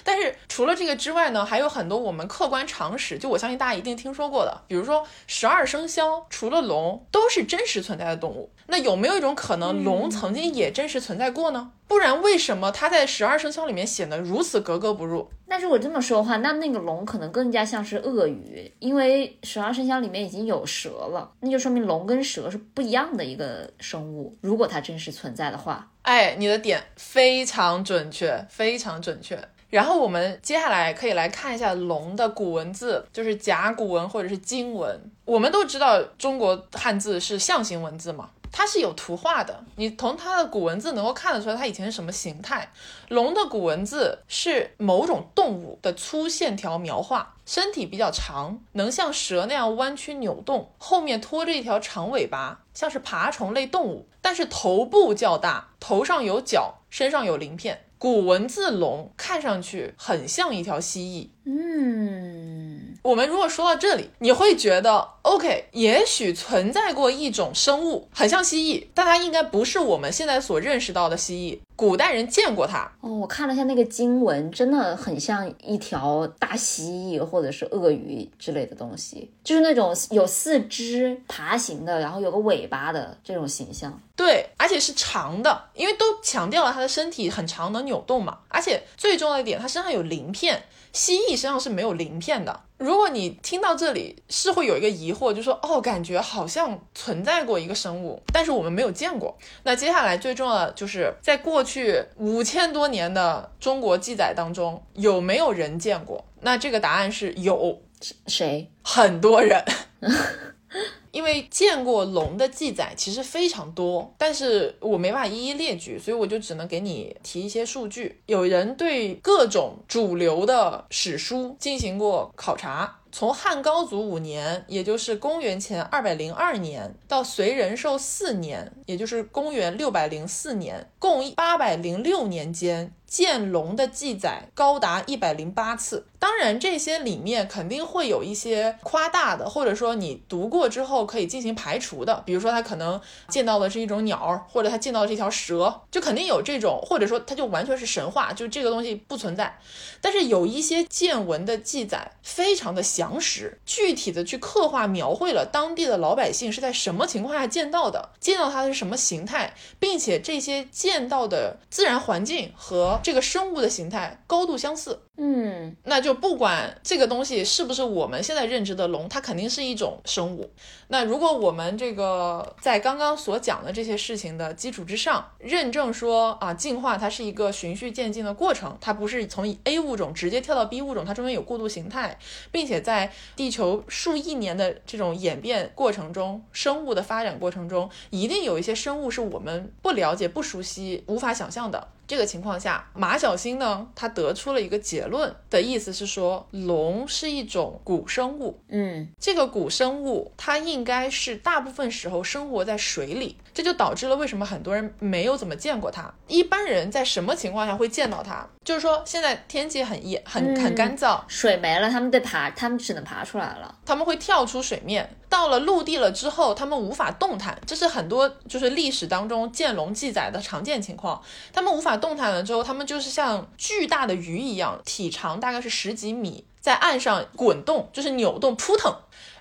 [0.04, 8.52] 但是除了这个之外呢，还有很多我们客观常识，就我相信大家一定听说过的，比如说十二生肖，除了龙都是真实存在的动物。
[8.68, 11.72] 那有没有一种可能，龙曾经也真实存在过呢？
[11.88, 15.30] 不然为什么它在十二生肖里面显得如此格格不入？
[15.48, 24.36] 那如果这么说的话，那那个龙可能更加像是鳄鱼，因为十二生肖里面已经有蛇了，那就说明龙跟蛇是不一样的一个生物。
[24.42, 29.40] 如果它真实存在的话，哎，你的点非常准确，非常准确。
[29.70, 35.12] 然后我们接下来可以来看一下龙的古文字，就是甲骨文或者是金文。
[35.26, 38.30] 我们都知道中国汉字是象形文字嘛。
[38.58, 42.72] 它是有图画的，你从它的古文字能够看得出来它以前是什么形态。
[43.10, 54.08] 龙的古文字是某种动物的粗线条描画，身体比较长，能像蛇那样弯曲扭动，后面拖着一条长尾巴，像是爬虫类动物。
[54.22, 57.82] 但是头部较大，头上有角，身上有鳞片。
[57.98, 61.30] 古文字龙看上去很像一条蜥蜴。
[61.46, 62.75] 嗯，
[63.06, 71.60] 我们如果说到这里，你会觉得 OK，也许存在过一种生物很像蜥蜴，但它应该不是我们现在所认识到的蜥蜴。
[71.76, 84.02] 古代人见过它哦，我看了一下那个经文，真的很像一条大蜥蜴或者是鳄鱼之类的东西，就是那种有四肢爬行的，然后有个尾巴的这种形象。
[84.16, 88.40] 对，而且是长的，因为都强调了它的身体很长，能扭动嘛。
[88.48, 90.64] 而且最重要的一点，它身上有鳞片。
[90.96, 92.62] 蜥蜴身上是没有鳞片的。
[92.78, 99.38] 如果你听到这里，是会有一个疑惑，就说哦，感觉好像存在过一个生物，但是我们没有见过。
[99.64, 106.24] 那接下来最重要的就是在过去五千多年的中国记载当中，有没有人见过？
[106.40, 107.82] 那这个答案是有，
[108.28, 108.72] 谁？
[108.82, 109.62] 很多人。
[111.16, 118.20] 因为见过龙的记载其实非常多，但是我没办法一一列举，所以我就只能给你提一些数据。
[118.26, 123.00] 有人对各种主流的史书进行过考察。
[123.18, 136.08] 从汉高祖五年，也就是公元前二百零二年，到隋仁寿四年，也就是公元六百零四年，共八百零六年间，见龙的记载高达一百零八次。
[136.20, 142.22] 当然，这些里面肯定会有一些夸大的，或者说你读过之后可以进行排除的。
[142.26, 149.58] 比如说，他可能见到的是一种鸟，或者他见到的是一条蛇，就肯定有这种，或者说他就完全是神话，就这个东西不存在。
[150.02, 165.02] 但是有一些见闻的记载非常的详实，具体的去刻画描绘了当地的老百姓是在什么情况下见到的，见到它的是什么形态，并且这些见到的自然环境和这个生物的形态高度相似。
[165.18, 170.52] 嗯，那就不管这个东西是不是我们现在认知的龙，它肯定是一种生物。
[170.90, 182.20] 那如果我们这个在刚刚所讲的这些事情的基础之上，认证说啊，进化它是一个循序渐进的过程，它不是从 A 物种直接跳到 B 物种，它中间有过渡形态，
[182.52, 191.88] 并且在地球数亿年的这种演变过程中，生物的发展过程中，一定有一些生物是我们不了解、不熟悉、无法想象的。
[192.08, 198.60] 这个情况下，马小星呢，他得出了一个结论的意思是说，龙是一种古生物。
[198.70, 206.14] 嗯，这个古生物它应该是大部分时候生活在水里，这就导致了为什么很多人没有怎么见过它。
[206.28, 208.46] 一般人在什么情况下会见到它？
[208.66, 213.74] 就是说现在天气很严、很很干燥，水没了，他们得爬，他们只能爬出来了。
[213.86, 221.22] 他们会跳出水面，到了陆地了之后，他们无法动弹，这是很多就是历史当中见龙记载的常见情况。
[221.54, 228.92] 他们无法动弹了之后，他们就是像巨大的鱼一样，体长大概是十几米，在岸上滚动，就是扭动扑腾。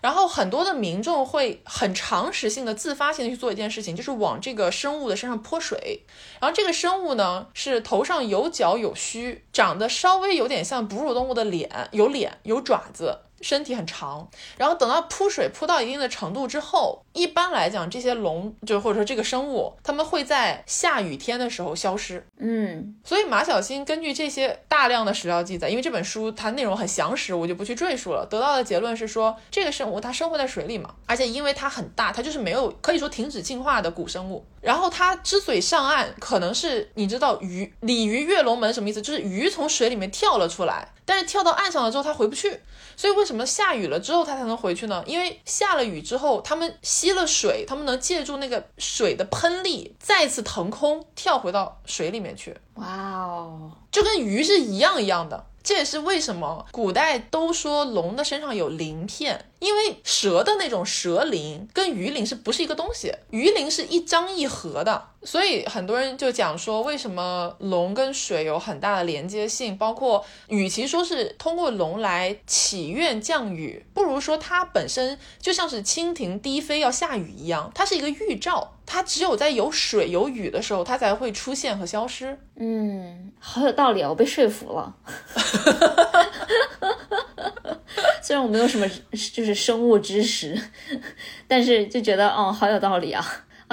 [0.02, 6.02] 然后很多的民众会很常识性的自发性的去做一件事情，就是往这个生物的身上泼水。
[6.38, 13.20] 然后这个生物呢是头上有角有须，长得稍微有点像哺乳动物的脸，有脸有爪子。
[13.44, 14.26] 身体很长，
[14.56, 22.26] 然后等到扑水扑到一定的程度之后，一般来讲，这些龙就或者说这个生物，它们会在下雨天的时候消失。
[22.38, 28.26] 嗯，所以马小新根据这些大量的史料记载，因为这本书它内容很详实，我就不去赘述了。
[28.30, 34.42] 得到的结论是说，这个生物它生活在水里嘛，而且因为它很大，它就是没有可以说停止进化的古生物。
[34.62, 39.02] 然后它之所以上岸，可能是你知道鱼鲤鱼跃龙门什么意思？
[39.02, 42.60] 就是鱼从水里面跳了出来，但是跳到岸上了之后它回不去。
[42.96, 45.02] 所以为什么下雨了之后它才能回去呢？
[45.06, 52.56] 因为下了雨之后，它们吸了水，它们能借助那个水的喷力，再次腾空跳回到水里面去。
[52.74, 52.86] 哇
[53.22, 55.46] 哦，就跟鱼是一样一样的。
[55.64, 63.10] 这也是为什么古代都说龙的身上有鳞片，因为蛇的那种蛇鳞跟鱼鳞是不是一个东西？
[63.30, 69.74] 鱼鳞是一张一合的，所以很多人就讲说，为什么龙跟水有很大的连接性？
[69.78, 78.73] 包括与其说是通过龙来祈愿降雨，不如说它本身就像是蜻蜓低飞要下雨一样，它是一个预兆。
[78.86, 82.38] 它只有在有水有雨的时候，它才会出现和消失。
[82.56, 84.94] 嗯，好有道理啊，我被说服了。
[88.22, 90.58] 虽然我没有什么就是生物知识，
[91.46, 93.24] 但是就觉得哦，好有道理啊。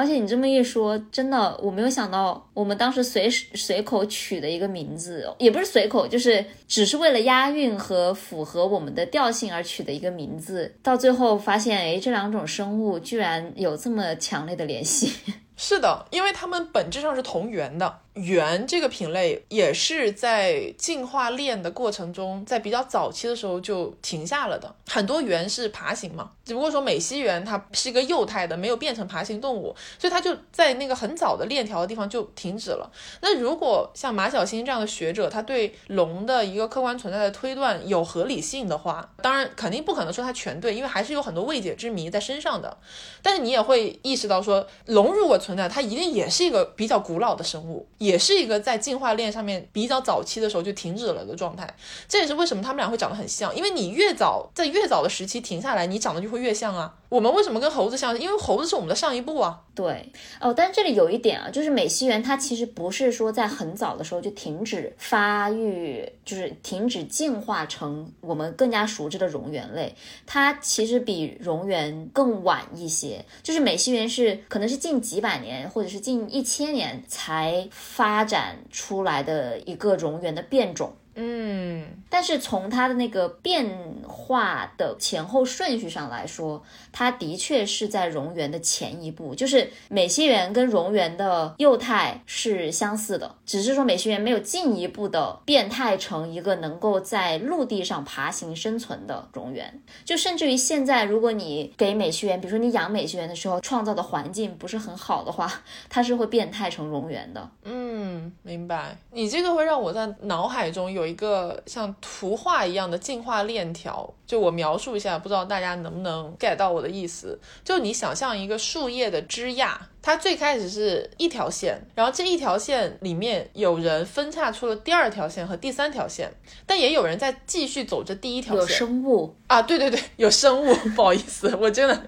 [0.01, 15.13] 而且你这么一说，真的我没有想到，我们当时随随口取的一个名字，也不是随口，就是只是为了押韵和符合我们的调性而取的一个名字，到最后发现，哎，这两种生物居然有这么强烈的联系。
[15.55, 17.99] 是的，因为它们本质上是同源的。
[18.13, 24.75] 猿这个品类也是在进化链的过程中，在比较早期的时候就停下了的。
[24.89, 32.91] 很多猿是爬行嘛，只不过说美西螈它是一个幼态的，没有变成爬行动物，所以它就在那个很早的链条的地方就停止了。
[33.21, 42.77] 那如果像马小星这样的学者，他对龙的一个客观存在的推断有合理性的话，当然肯定不可能说它全对，因为还是有很多未解之谜在身上的。
[43.21, 47.87] 但是你也会意识到说，龙如果存在，它一定也是一个比较古老的生物。
[48.01, 51.71] 也是一个在进化链上面比较早期的时候就停止了的状态，
[52.07, 56.95] 这也是为什么他们俩会长得很像，因为你越早在越早的时期停下来，你长得就会越像啊。
[57.09, 58.17] 我们为什么跟猴子像？
[58.19, 59.59] 因为猴子是我们的上一步啊。
[59.75, 69.93] 对哦，但这里有一点啊，就是美西螈它其实不是说在很早的时候就停止发育，就是停止进化成我们更加熟知的蝾螈类，
[70.25, 73.23] 它其实比蝾螈更晚一些。
[73.43, 80.95] 就是美西螈是可能是近几百年或者是近一千年才发展出来的一个蝾螈的变种。
[81.13, 83.67] 嗯，但是从它的那个变
[84.07, 86.63] 化的前后顺序上来说，
[86.93, 99.65] 它的确是在蝾螈的前一步，就是美西螈跟蝾螈的幼态是相似的，只是说美西螈没有进一步的变态成一个能够在陆地上爬行生存的蝾螈。
[100.05, 105.51] 就甚至于现在，如果你给美西螈，比如说你养美西螈的时候，创造的环境不是很好的话，
[105.89, 107.51] 它是会变态成蝾螈的。
[107.65, 108.97] 嗯，明白。
[109.11, 111.00] 你这个会让我在脑海中有。
[111.01, 117.39] 有一个像图画一样的进化链条，就我描述一下，不知道大家能不能 get 到我的意思。
[117.63, 126.31] 就你想象一个树叶的枝桠，它最开始是一条线，然后这一条线里面有人分叉出了第二条线和第三条线，
[126.65, 128.61] 但也有人在继续走着第一条线。
[128.61, 130.73] 有生物啊，对对对，有生物。
[130.95, 132.05] 不好意思，我真的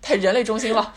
[0.00, 0.92] 太人类中心了。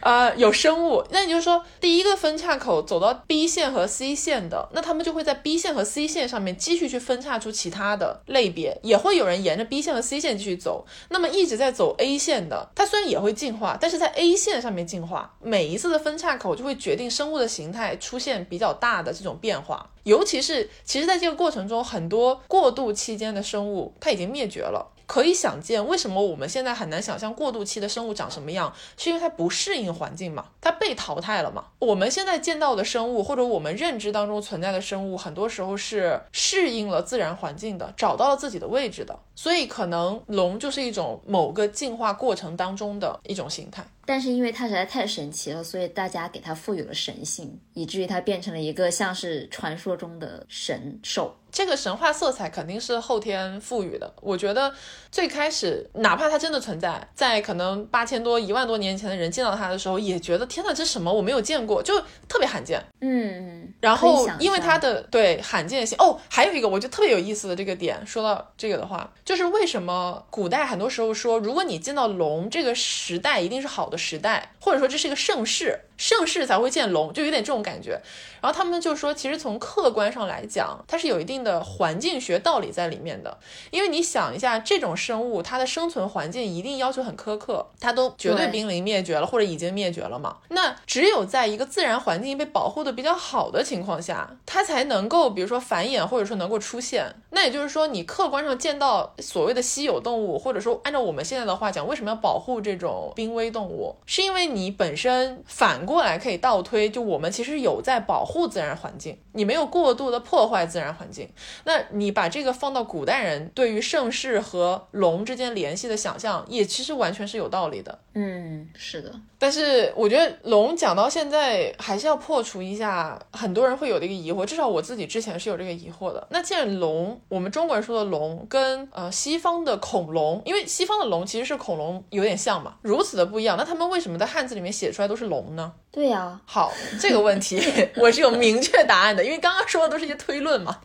[0.00, 10.86] 呃，有生物，那你就说第一个分叉口走到 B 线和 C 线的，那他们就会在 B 线和 C 线上面继续去分叉出其他的类别，也会有人沿着 B 线和 C 线继续走。
[11.10, 19.90] 那么一直在走 A 线的，它虽然也会进化，但是在 A 线上面进化，每一次的分叉口就会决定生物的形态出现比较大的这种变化。
[20.04, 24.94] 尤其是其实在这个过程中，很多过渡期间的生物它已经灭绝了。
[25.08, 31.64] 可以想见，为什么我们现在很难想象过渡期的生物长什么样，是因为它不适应环境嘛，它被淘汰了嘛。
[31.78, 39.18] 我们现在见到的生物，或者我们认知当中存在的生物，很多时候是适应了自然环境的，找到了自己的位置的。
[39.40, 43.86] 所以，可能龙就是一种某个进化过程当中的一种形态。
[44.04, 51.36] 但是因为它实在太神奇了，所以大家给它赋予了神性，以至于它变成了一个像是传说中的神兽。
[51.50, 54.12] 这个神话色彩肯定是后天赋予的。
[54.20, 54.72] 我觉得
[55.10, 61.12] 最开始，哪怕它真的存在在可能八千多、一万多年前的人见到它的时候，也觉得天哪，这什么？
[61.12, 61.98] 我没有见过，就
[62.28, 62.82] 特别罕见。
[63.00, 75.80] 嗯，然后因为它的对罕见性哦，还有一个我觉得特别有意思的这个点，说到这个的话，就是为什么古代很多时候说，如果你见到龙，这个时代一定是好的时代，或者说这是一个盛世。
[75.96, 78.00] 盛世才会见龙，就有点这种感觉。
[78.40, 83.36] 然后他们就说，其实从客观上来讲，它是有一定的环境学道理在里面的。
[83.72, 90.36] 因为你想一下，这种生物它的生存环境一定要求很苛刻，它都绝对濒临灭绝了，或者已经灭绝了嘛。
[90.50, 97.12] 那只有在一个自然环境被保护的比较好的情况下，它才能够，比如说繁衍，或者说能够出现。
[97.30, 103.96] 那也就是说，你客观上见到所谓的稀有动物，或者说按照我们现在的话讲，为什么要保护这种濒危动物？
[104.06, 105.78] 是因为你你本身反。
[105.86, 111.26] 过来可以倒推，就我们其实有在保护自然环境，你没有过度的破坏自然环境。
[111.64, 117.98] 那你把这个放到古代人对于盛世和龙之间联系的想象，也其实完全是有道理的。
[118.12, 119.10] 嗯，是的。
[119.38, 126.26] 但是我觉得龙讲到现在，还是要破除一下很多人会有的一个疑惑，至少我自己之前是有这个疑惑的。
[126.30, 135.72] 那既然龙，我们中国人说的龙跟呃西方的恐龙，因为西方的龙其实是恐龙有点像嘛，如此的不一样，那他们为什么在汉字里面写出来都是龙呢？
[135.90, 137.60] 对呀，好，这个问题
[137.96, 140.80] 我是有明确答案的，因为刚刚说的都是一些推论嘛。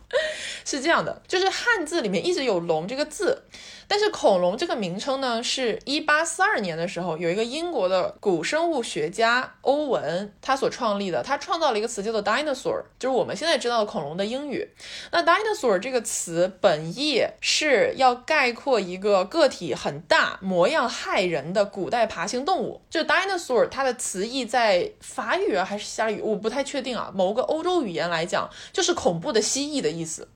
[0.66, 3.44] 是这样的，就是汉字里面一直有龙这个字。
[3.88, 14.70] 但是恐龙这个名称呢，是一八四二年的时候，有一个英国的古生物学家欧文他所创立的，他创造了一个词叫做 dinosaur，就是我们现在知道的恐龙的英语。
[15.12, 22.82] 那 dinosaur 这个词本意是要概括一个个体很大、模样骇人的古代爬行动物。
[22.90, 27.12] 就 dinosaur 它的词义在法语啊还是希腊语，我不太确定啊。
[27.14, 30.28] 某个欧洲语言来讲，就是恐怖的蜥蜴的意思。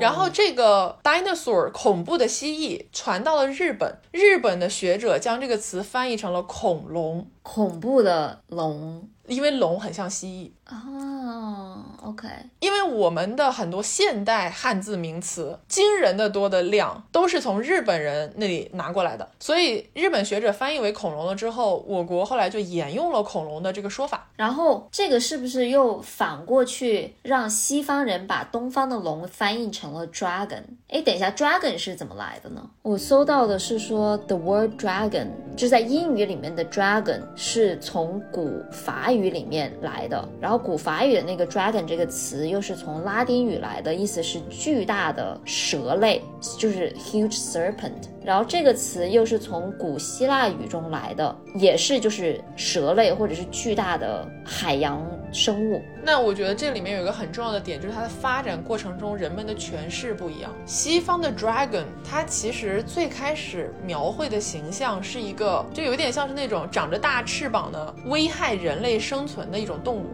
[0.00, 9.08] 然后这个 dinosaur 恐怖的蜥蜴传到了日本，日本的学者将这个词翻译成了恐龙，恐怖的龙。
[9.28, 12.26] 因为龙很像蜥蜴哦，OK。
[12.58, 24.28] 因为我们的很多现代汉字名词，惊人的多的量都是从日本人那里拿过来的，所以日本学者翻译为恐龙了之后，我国后来就沿用了恐龙的这个说法。
[24.36, 30.62] 然后这个是不是又反过去让西方人把东方的龙翻译成了 dragon？
[30.88, 32.68] 哎，等一下，dragon 是怎么来的呢？
[32.82, 39.12] 我搜到的是说 the word dragon 就是在英语里面的 dragon 是从古法。
[39.12, 46.22] 语里面来的，然后古法语的那个 dragon 这个词又是从拉丁语来的，意思是巨大的蛇类，
[46.58, 48.08] 就是 huge serpent。
[48.24, 55.82] 然后这个词又是从古希腊语中来的，也是就是蛇类或者是巨大的海洋生物。
[56.04, 60.50] 那我觉得这里面有一个很重要的点，就是它的发展过程中人们的诠释不一样。
[60.66, 70.06] 西方的 dragon，它其实最开始描绘的形象是一个，就有点像是那种长着大翅膀的危害人类生存的一种动物。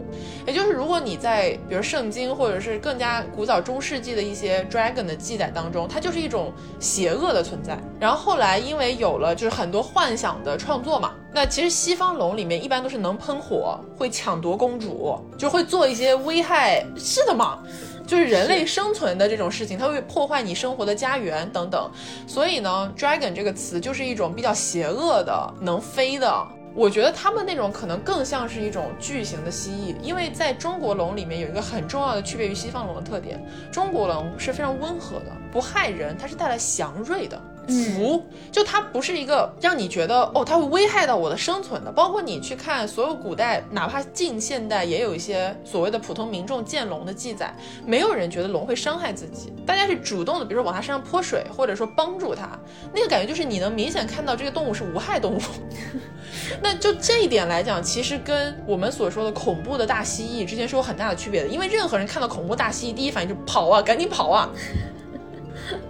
[0.47, 7.78] 也就是如果你在比如圣经或者是更加古早中世纪的一些 dragon 的记载当中，它就是一种邪恶的存在。
[7.99, 17.62] 然后后来因为有了就是很多幻想的创作嘛，那其实西方龙里面一般都是能喷火，会抢夺公主，就会做一些危害，是的嘛，
[18.05, 21.89] 就是人类生存的这种事情，它会破坏你生活的家园等等。
[22.27, 26.44] 所以呢，dragon 这个词就是一种比较邪恶的，能飞的。
[26.74, 33.40] 我觉得他们那种可能更像是一种巨型的蜥蜴，因为在中国龙里面有一个很重要的区别于西方龙的特点，
[33.70, 37.40] 中国龙是非常温和的，不害人，它是带来祥瑞的。
[37.69, 41.93] 福就它不是一个让你觉得哦，它会危害到我的生存的。
[41.93, 47.55] 包括你去看所有古代，哪怕近现代，也有一些所谓的普通民众见龙的记载，
[47.85, 52.59] 没有人觉得龙会伤害自己，大家是主动的，比如说往它身上泼水，或者说帮助它，
[52.93, 55.40] 那个感觉就是你能明显看到这个动物是无害动物。
[56.62, 64.51] 那就这一点来讲，其实跟我们所说的恐怖的大蜥蜴之间是有很大的区别的，因为任何人看到恐怖大蜥蜴，第一反应就跑啊，赶紧跑啊。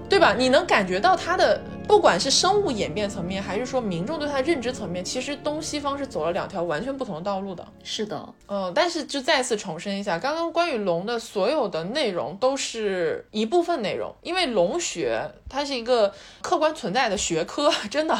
[0.08, 0.34] 对吧？
[0.36, 7.66] 你能感觉到他的，不管是生物演变层面，还是说民众对它的认知层面，其实东西方是走了两条完全不同的道路的。
[7.82, 18.16] 是的，嗯，但是就再次重申一下，刚刚关于龙的所有的内容都是一部分内容，因为龙学它是一个客观存在的学科，真的。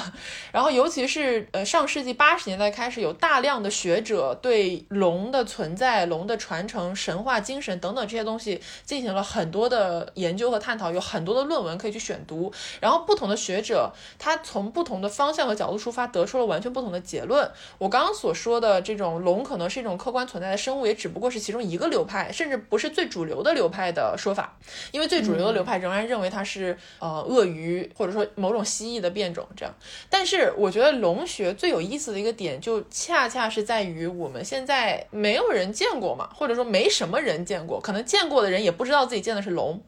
[0.51, 11.79] 然后尤其是呃上世纪八十年代开始，有大量的学者对龙的存在、龙的传承、神话精神等等这些东西进行了很多的研究和探讨，有很多的论文。
[11.79, 12.51] 可以去选读，
[12.81, 17.51] 然后不同的学学者他从不同的方向和角度出发，得出了完全不同的结论。
[17.79, 24.57] 我刚刚所说的这种龙可能是一种客观存在的生物，也只不过是其中一个流派，甚至不是最主流的流派的说法。
[24.93, 29.75] 因为最主流的流派仍然认为它是呃鳄鱼或者说某种蜥蜴的变种这样。
[30.09, 39.83] 但是我觉得龙学最有意思的一个点，就恰恰是在于我们现在没有人见过嘛，或者说没什么人见过，可能见过的人也不知道自己见的是龙。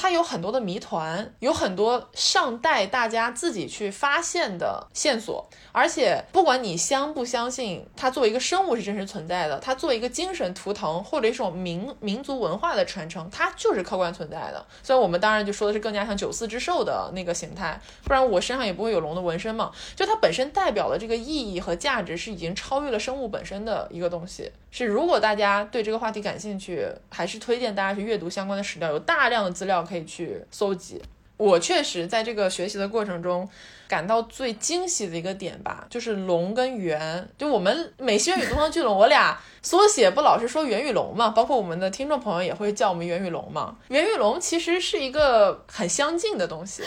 [0.00, 5.46] 它有很多的谜团，有很多尚待大家自己去发现的线索。
[5.72, 14.66] 而且，不管你相不相信它作为一个生物是真实存在的，它作为一个精神图腾或者一种民民族文化的传承，它就是客观存在的。
[14.82, 19.70] 虽然我们当然就说的是更加像九四之兽的那个形态，不然我身上也不会有龙的纹身嘛。
[19.94, 24.50] 就它本身代表的这个意义和价值是已经超越了生物本身的一个东西。
[24.72, 31.02] 是如果大家对这个话题感兴趣，还是推荐大家去阅读相关的史料，有大量的资料可以去搜集。
[31.36, 33.48] 我确实在这个学习的过程中。
[33.90, 43.76] 感到最惊喜的一个点吧，就是龙跟猿，就我们美西园与东方巨龙，我俩缩写不老是说猿与龙嘛，包括我们的听众朋友也会叫我们猿与龙嘛。
[43.88, 46.84] 猿与龙其实是一个很相近的东西，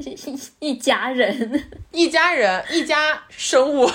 [0.60, 3.86] 一家人，一家人，一家生物，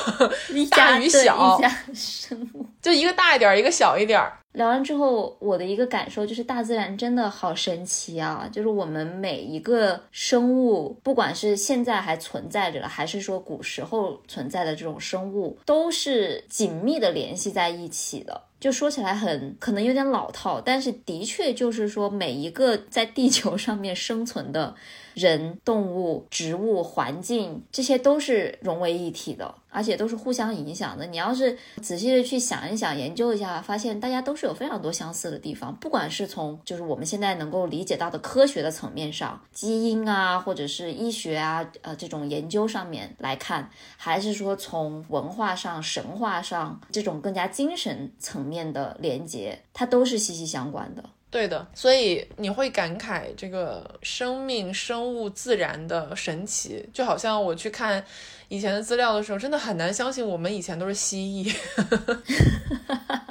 [0.69, 4.21] 大与小，一家生物，就一个大一点，一个小一点。
[4.53, 8.49] 聊完之后，我的一个感受就是，大自然真的好神奇啊！
[8.51, 18.41] 就是我们每一个生物，不管是现在还存在着的，还是说古时候存在的这种生物，都是紧密的联系在一起的。
[18.59, 24.75] 就说起来很可能有点老套，但是的确就是说，每一个在地球上面生存的
[25.15, 31.07] 人、动物、植物、环境，这些都是融为一体的，而且都是互相影响的。
[31.07, 35.75] 你要是仔细的去想一想、研究一下，发现大家都是有非常多相似的地方。
[35.77, 43.67] 不管是从就是我们现在能够理解到的科学的层面上，基因啊，或者是医学啊，呃，这种研究上面来看，
[43.97, 48.51] 还是说从文化上、神话上这种更加精神层。
[48.51, 51.01] 面的连接，它都是息息相关的。
[51.31, 58.03] 对的，所以你会感慨这个生命、生物、自然的神奇，就好像我去看
[58.49, 61.55] 以前的资料的时候，真的很难相信我们以前都是蜥蜴。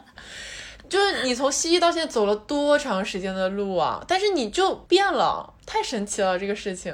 [0.88, 4.02] 就是你从蜥蜴到现在走了多长时间的路啊？
[4.08, 6.92] 但是你就变了，太神奇了这个事情。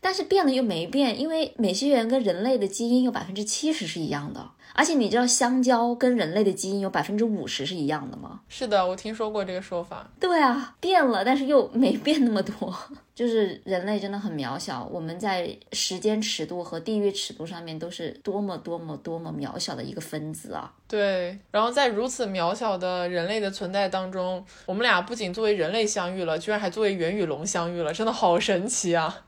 [0.00, 4.50] 但是变了又没变，因为美西螈跟人类的基因有百分之七十是一样的。
[4.74, 8.40] 而且你知道香蕉跟人类的基因有百分之五十是一样的吗？
[8.48, 10.10] 是的，我听说过这个说法。
[10.20, 12.74] 对啊，变了，但是又没变那么多。
[13.16, 20.70] 就是人类真的很渺小，我们在时间尺度和地域尺度上面都是多么多么多么渺小的一个分子啊！
[20.86, 29.24] 对，然后在如此渺小的人类的存在当中，我们俩不仅作为人类相遇了，居然还作为猿与龙相遇了，真的好神奇啊！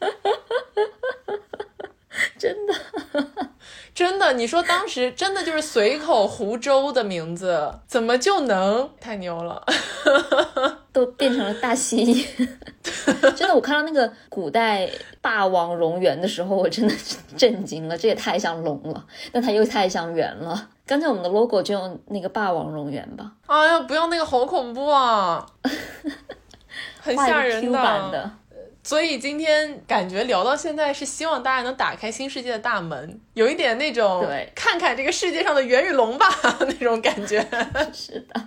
[2.36, 2.74] 真的。
[3.98, 9.60] 真的，你说当时真的就是随口胡诌的名字，怎么就能太牛了？
[10.92, 12.48] 都变成了大蜥蜴。
[13.34, 14.88] 真的，我看到那个古代
[15.20, 16.94] 霸王龙源的时候，我真的
[17.36, 17.98] 震惊了。
[17.98, 20.68] 这也太像龙了，但它又太像猿了。
[20.86, 23.32] 刚才我们的 logo 就用那个霸王龙源吧。
[23.46, 25.44] 哎呀，不要那个，好恐怖啊！
[27.00, 28.30] 很吓人的。
[28.88, 36.26] 所以今天感觉聊到现在是希望大家能打开新世界的大门，有一点那种对，看看这个世界上的袁与龙吧
[36.66, 37.38] 那种感觉。
[37.92, 38.40] 是的。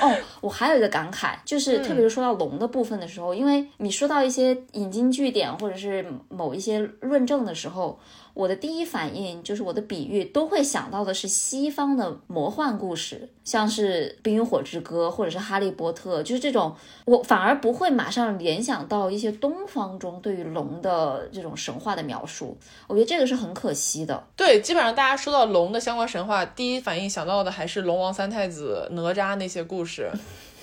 [0.00, 7.98] 哦，我还有一个感慨，就是特别是说到龙的部分的时候，因为你说到一些引经据典或者是某一些论证的时候。
[8.38, 16.72] 我的第一反应就是我的比喻都会想到的是西方的魔幻故事，像是《冰与火之歌》或者是《哈利波特》，就是这种，
[17.04, 22.56] 我反而不会马上联想到一些东方中对于龙的这种神话的描述。
[22.86, 24.22] 我觉得这个是很可惜的。
[24.36, 30.08] 对，基本上大家说到龙的相关神话，第一反应想到的还是龙王三太子、哪吒那些故事，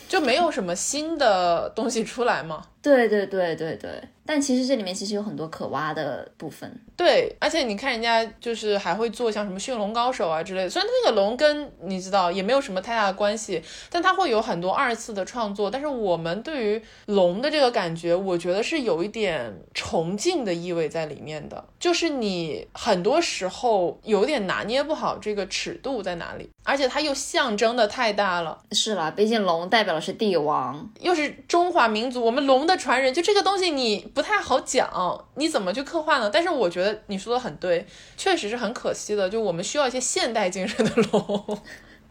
[0.08, 2.68] 就没有什么新的东西出来吗？
[2.82, 4.02] 对对对对对。
[4.26, 13.62] 但其实这里面其实有很多可挖的部分，对，而且你看人家就是还会做像什么驯龙高手啊之类的，虽然那个龙跟你知道也没有什么太大的关系，
[13.92, 15.70] 但它会有很多二次的创作。
[15.70, 28.60] 但是我们对于龙的这个感觉，我觉得是有一点崇敬的意味在里面的，就是你很多时候有点拿捏不好这个尺度在哪里，而且它又象征的太大了。
[28.72, 34.12] 是了，毕竟龙代表的是帝王，又是中华民族，我们龙的传人，就这个东西你。
[34.16, 36.30] 不太好讲，你怎么去刻画呢？
[36.34, 37.86] 但是我觉得你说的很对，
[38.16, 39.30] 确实是很可惜的。
[39.30, 41.60] 就我们需要一些现代精神的龙。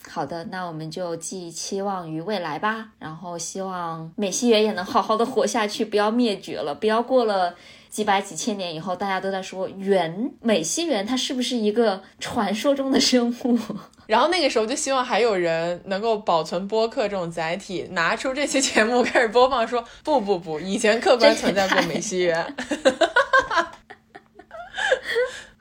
[0.08, 2.88] 好的，那我们就寄期望于未来吧。
[2.98, 7.54] 然后希望美西园也能好好的活下去，不要灭绝了，不要过了
[7.88, 13.58] 几百几千年以后，大家都在说猿美西园它是不是一个传说中的生物？
[14.08, 22.54] 然后那个时候就希望还有人能够保存播客这种载体，拿出这期节目开始播放，说不不不，以前客观存在过美西园。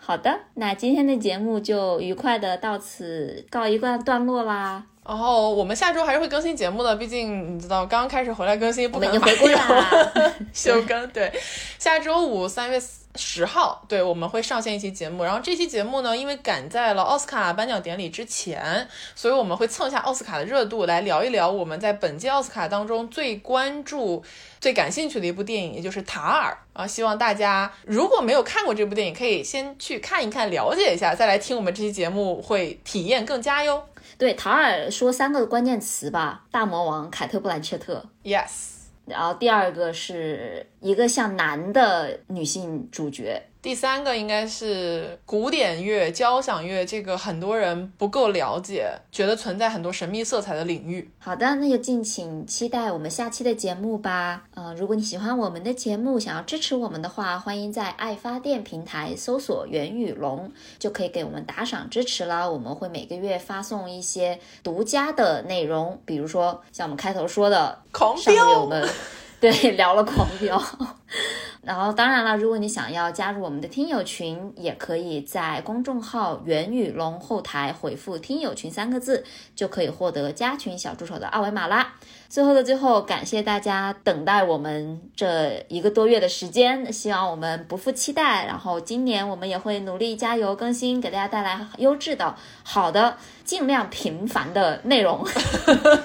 [0.07, 4.81] 好的，那今天的节目就愉快的到此告一段段落啦。
[5.05, 11.09] 然后我们下周还是会更新节目的，毕竟你知道刚刚开始回来更新，不可能回归了休更。
[11.09, 11.29] 对，
[11.77, 13.06] 下周五三月四。
[13.17, 15.23] 十号，对，我们会上线一期节目。
[15.23, 24.23] 然后这期节目呢，因为赶在了奥斯卡颁奖典礼之前，所以我们会蹭一下奥斯卡的热度，来聊一聊我们在本届奥斯卡当中最关注、
[24.61, 26.85] 最感兴趣的一部电影，也就是《塔尔》啊。
[26.85, 33.83] 希望大家如果没有看过这部电影，可以先去看一看，了解一下，再来听我们这期节目，会体验更佳哟。
[34.17, 38.76] 对，《塔尔》说三个关键词吧：大魔王凯特·布兰切特，Yes。
[39.07, 43.41] 然后第二个是一个像男的女性主角。
[43.67, 51.11] 第三个应该是古典乐、交响乐，这个很多人不够了解，觉得存在很多神秘色彩的领域。
[51.19, 54.43] 好的，那就敬请期待我们下期的节目吧。
[54.55, 60.49] 嗯，如果你喜欢我们的节目，想要支持我们的话，欢迎在爱发电平台搜索“袁宇龙”，
[60.79, 62.49] 就可以给我们打赏支持了。
[62.49, 68.87] 我们会每个月发送一些独家的内容，比如说像我们开头说的，狂上个月飙我们
[69.39, 70.61] 对 聊了狂飙。
[71.61, 81.95] 然后，当然了，如果你想要加入我们的听友群，也可以在公众号“袁宇龙”后台回复“听友群”三个字，就可以获得加群小助手的二维码啦。
[82.29, 88.45] 最后的最后，感谢大家等待我们这一个多月的时间，希望我们不负期待。
[88.45, 92.33] 然后今年我们也会努力加油更新，给大家带来优质的、
[92.63, 95.25] 好的、尽量频繁的内容。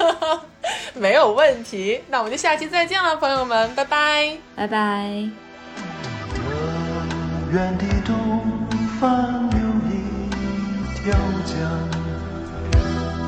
[0.94, 2.00] 没有问题。
[2.08, 4.38] 那我们就下期再见了，朋友们，拜拜。
[4.54, 4.78] 拜拜。
[4.78, 4.84] 遥
[7.52, 8.40] 远的东
[9.00, 9.58] 方有
[9.90, 9.92] 一
[10.94, 11.12] 条
[11.44, 11.52] 江，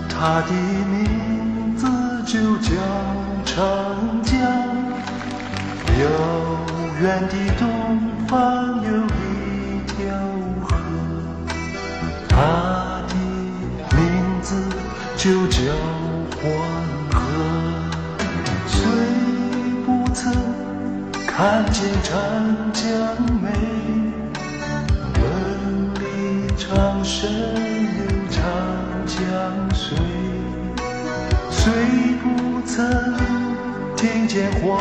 [0.08, 0.52] 它的
[0.88, 1.88] 名字
[2.24, 2.70] 就叫
[3.44, 4.38] 长江。
[6.00, 6.06] 遥
[7.00, 7.66] 远的东
[8.28, 9.08] 方有一
[9.86, 9.96] 条
[10.62, 10.64] 河，
[12.28, 12.93] 它
[15.24, 15.58] 就叫
[16.36, 16.44] 黄
[17.10, 17.16] 河。
[18.66, 18.76] 虽
[19.86, 20.30] 不曾
[21.26, 22.12] 看见长
[22.74, 22.92] 江
[23.40, 23.48] 美，
[25.14, 25.24] 梦
[25.94, 28.36] 里常深有长
[29.06, 29.16] 江
[29.74, 29.96] 水。
[31.50, 31.72] 虽
[32.22, 32.84] 不曾
[33.96, 34.76] 听见黄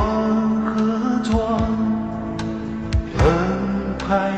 [0.65, 1.57] 河壮，
[3.17, 3.23] 澎
[3.97, 4.33] 湃